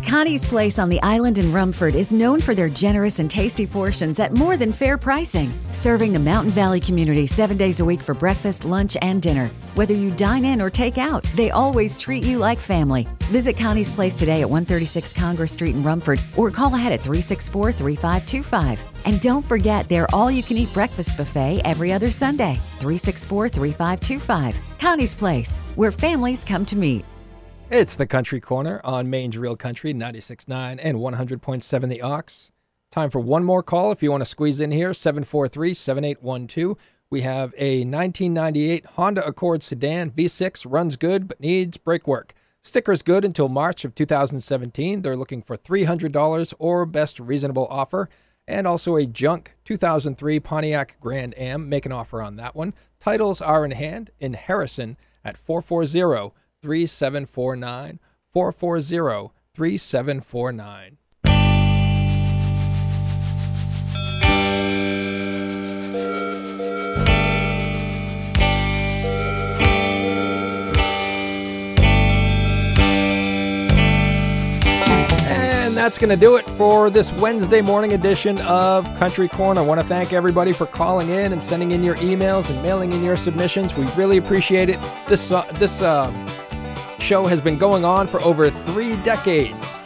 Connie's 0.07 0.45
Place 0.45 0.79
on 0.79 0.89
the 0.89 1.03
island 1.03 1.37
in 1.37 1.53
Rumford 1.53 1.97
is 1.97 2.13
known 2.13 2.41
for 2.41 2.55
their 2.55 2.69
generous 2.69 3.19
and 3.19 3.29
tasty 3.29 3.67
portions 3.67 4.21
at 4.21 4.33
more 4.33 4.57
than 4.57 4.73
fair 4.73 4.97
pricing, 4.97 5.53
serving 5.73 6.13
the 6.13 6.19
Mountain 6.21 6.53
Valley 6.53 6.79
community 6.79 7.27
seven 7.27 7.57
days 7.57 7.81
a 7.81 7.85
week 7.85 8.01
for 8.01 8.15
breakfast, 8.15 8.65
lunch, 8.65 8.97
and 9.03 9.21
dinner. 9.21 9.49
Whether 9.75 9.95
you 9.95 10.13
dine 10.13 10.45
in 10.45 10.63
or 10.63 10.71
take 10.71 10.97
out, 10.97 11.25
they 11.35 11.51
always 11.51 11.97
treat 11.97 12.23
you 12.23 12.39
like 12.39 12.61
family. 12.61 13.09
Visit 13.33 13.59
Connie's 13.59 13.93
Place 13.93 14.15
today 14.15 14.43
at 14.43 14.49
136 14.49 15.13
Congress 15.13 15.51
Street 15.51 15.75
in 15.75 15.83
Rumford 15.83 16.21
or 16.37 16.53
call 16.53 16.73
ahead 16.73 16.93
at 16.93 17.01
364 17.01 17.73
3525. 17.73 18.81
And 19.07 19.21
don't 19.21 19.45
forget 19.45 19.89
their 19.89 20.07
all 20.15 20.31
you 20.31 20.45
can 20.45 20.57
eat 20.57 20.73
breakfast 20.73 21.17
buffet 21.17 21.63
every 21.65 21.93
other 21.93 22.13
Sunday. 22.13 22.61
364 22.79 23.49
3525. 23.49 24.57
Connie's 24.79 25.17
Place, 25.17 25.57
where 25.75 25.91
families 25.91 26.45
come 26.45 26.65
to 26.65 26.77
meet. 26.77 27.05
It's 27.69 27.97
the 27.97 28.07
Country 28.07 28.41
Corner 28.41 28.81
on 28.85 29.11
Maine's 29.11 29.37
Real 29.37 29.57
Country 29.57 29.93
96.9 29.93 30.79
and 30.81 30.99
100.7 30.99 31.89
The 31.89 32.01
Ox. 32.01 32.53
Time 32.93 33.11
for 33.11 33.19
one 33.19 33.43
more 33.43 33.65
call 33.65 33.91
if 33.91 34.05
you 34.05 34.13
want 34.13 34.21
to 34.21 34.25
squeeze 34.25 34.61
in 34.61 34.71
here 34.71 34.95
743 34.95 35.75
7812. 35.75 36.79
We 37.11 37.23
have 37.23 37.53
a 37.59 37.81
1998 37.81 38.87
Honda 38.95 39.27
Accord 39.27 39.65
sedan 39.65 40.13
V6, 40.13 40.65
runs 40.71 40.97
good 40.97 41.27
but 41.27 41.41
needs 41.41 41.77
brake 41.77 42.07
work. 42.07 42.35
Sticker's 42.63 43.03
good 43.03 43.25
until 43.25 43.49
March 43.49 43.85
of 43.85 43.97
2017. 43.97 45.03
They're 45.03 45.17
looking 45.17 45.43
for 45.43 45.57
$300 45.57 46.55
or 46.61 46.87
best 46.87 47.19
reasonable 47.19 47.67
offer. 47.69 48.09
And 48.47 48.69
also 48.69 48.95
a 48.95 49.07
junk 49.07 49.57
2003 49.65 50.39
Pontiac 50.39 50.99
Grand 51.01 51.37
Am. 51.37 51.69
Make 51.69 51.85
an 51.85 51.91
offer 51.91 52.23
on 52.23 52.37
that 52.37 52.55
one. 52.55 52.75
Titles 53.01 53.41
are 53.41 53.65
in 53.65 53.73
hand 53.73 54.13
in 54.21 54.35
Harrison 54.35 54.97
at 55.25 55.37
440 55.37 56.33
3749 56.67 58.01
440 58.33 59.33
3749. 59.55 60.99
And 75.29 75.77
that's 75.77 75.99
going 75.99 76.11
to 76.11 76.17
do 76.17 76.35
it 76.35 76.45
for 76.51 76.91
this 76.91 77.13
Wednesday 77.13 77.61
morning 77.61 77.93
edition 77.93 78.41
of 78.41 78.85
Country 78.97 79.29
Corner. 79.29 79.61
I 79.61 79.65
want 79.65 79.81
to 79.81 79.87
thank 79.87 80.13
everybody 80.13 80.53
for 80.53 80.67
calling 80.67 81.11
in 81.11 81.33
and 81.33 81.41
sending 81.41 81.71
in 81.71 81.85
your 81.85 81.95
emails 81.97 82.51
and 82.51 82.61
mailing 82.61 82.93
in 82.93 83.05
your 83.05 83.17
submissions. 83.17 83.73
We 83.77 83.87
really 83.93 84.17
appreciate 84.17 84.69
it. 84.69 84.81
This 85.09 85.31
uh, 85.31 85.43
this 85.55 85.81
uh, 85.81 86.11
show 87.07 87.25
has 87.25 87.41
been 87.41 87.57
going 87.57 87.85
on 87.85 88.09
for 88.09 88.21
over 88.23 88.51
three 88.51 88.97
decades 88.97 89.81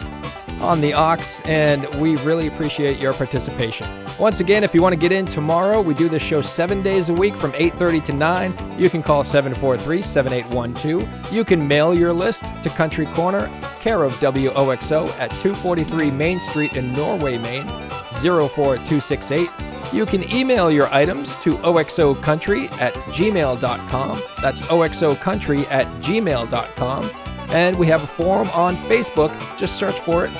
on 0.63 0.81
the 0.81 0.95
Ox, 0.95 1.43
and 1.43 1.85
we 1.97 2.17
really 2.19 2.47
appreciate 2.47 2.99
your 2.99 3.13
participation. 3.13 3.87
Once 4.19 4.41
again, 4.41 4.65
if 4.65 4.75
you 4.75 4.81
want 4.81 4.95
to 4.95 4.99
get 4.99 5.13
in 5.13 5.27
tomorrow, 5.27 5.83
we 5.83 5.93
do 5.93 6.09
this 6.09 6.23
show 6.23 6.41
seven 6.41 6.83
days 6.83 7.11
a 7.11 7.15
week 7.15 7.37
from 7.37 7.53
8.30 7.53 8.05
to 8.05 8.15
9. 8.15 8.55
You 8.79 8.89
can 8.89 9.03
call 9.03 9.23
743-7812. 9.23 11.33
You 11.33 11.45
can 11.45 11.69
mail 11.69 11.95
your 11.95 12.15
list 12.15 12.45
to 12.63 12.71
Country 12.71 13.05
Corner, 13.07 13.49
care 13.81 14.03
of 14.03 14.15
WOXO 14.15 15.07
at 15.19 15.31
243 15.43 16.11
Main 16.11 16.41
Street 16.41 16.73
in 16.73 16.91
Norway, 16.95 17.37
Maine, 17.37 17.69
04268. 18.13 19.51
You 19.93 20.07
can 20.07 20.31
email 20.33 20.71
your 20.71 20.93
items 20.95 21.37
to 21.39 21.57
oxocountry 21.59 22.71
at 22.81 22.93
gmail.com. 22.95 24.23
That's 24.41 24.61
oxocountry 24.63 25.71
at 25.71 25.87
gmail.com. 26.03 27.11
And 27.51 27.77
we 27.79 27.89
have 27.89 28.05
a 28.05 28.07
forum 28.07 28.49
on 28.55 28.77
Facebook. 28.77 29.31
Just 29.59 29.77
search 29.77 29.99
for 29.99 30.25
it. 30.25 30.31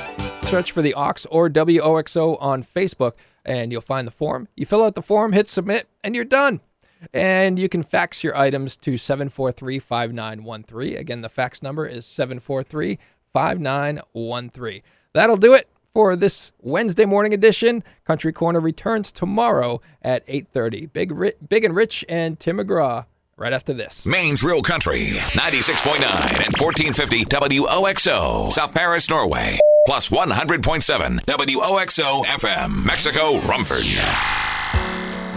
Search 0.43 0.71
for 0.71 0.81
the 0.81 0.93
Ox 0.93 1.25
or 1.27 1.49
WOXO 1.49 2.37
on 2.41 2.63
Facebook, 2.63 3.13
and 3.45 3.71
you'll 3.71 3.81
find 3.81 4.07
the 4.07 4.11
form. 4.11 4.47
You 4.55 4.65
fill 4.65 4.83
out 4.83 4.95
the 4.95 5.01
form, 5.01 5.33
hit 5.33 5.49
submit, 5.49 5.87
and 6.03 6.15
you're 6.15 6.25
done. 6.25 6.61
And 7.13 7.57
you 7.57 7.67
can 7.67 7.83
fax 7.83 8.23
your 8.23 8.35
items 8.37 8.77
to 8.77 8.97
743 8.97 9.79
5913. 9.79 10.97
Again, 10.97 11.21
the 11.21 11.29
fax 11.29 11.63
number 11.63 11.85
is 11.85 12.05
743 12.05 12.99
5913. 13.33 14.81
That'll 15.13 15.37
do 15.37 15.53
it 15.53 15.67
for 15.93 16.15
this 16.15 16.51
Wednesday 16.59 17.05
morning 17.05 17.33
edition. 17.33 17.83
Country 18.05 18.31
Corner 18.33 18.59
returns 18.59 19.11
tomorrow 19.11 19.81
at 20.01 20.25
8:30. 20.27 20.91
Big, 20.91 21.13
Big 21.47 21.63
and 21.63 21.75
Rich 21.75 22.05
and 22.09 22.39
Tim 22.39 22.57
McGraw 22.57 23.05
right 23.37 23.53
after 23.53 23.73
this. 23.73 24.05
Maine's 24.05 24.43
Real 24.43 24.61
Country, 24.61 25.09
96.9 25.33 26.01
and 26.45 26.55
1450 26.57 27.25
WOXO, 27.25 28.51
South 28.51 28.73
Paris, 28.73 29.09
Norway. 29.09 29.59
Plus 29.87 30.09
100.7 30.09 31.25
WOXO 31.25 32.23
FM, 32.25 32.85
Mexico, 32.85 33.39
Rumford. 33.47 33.83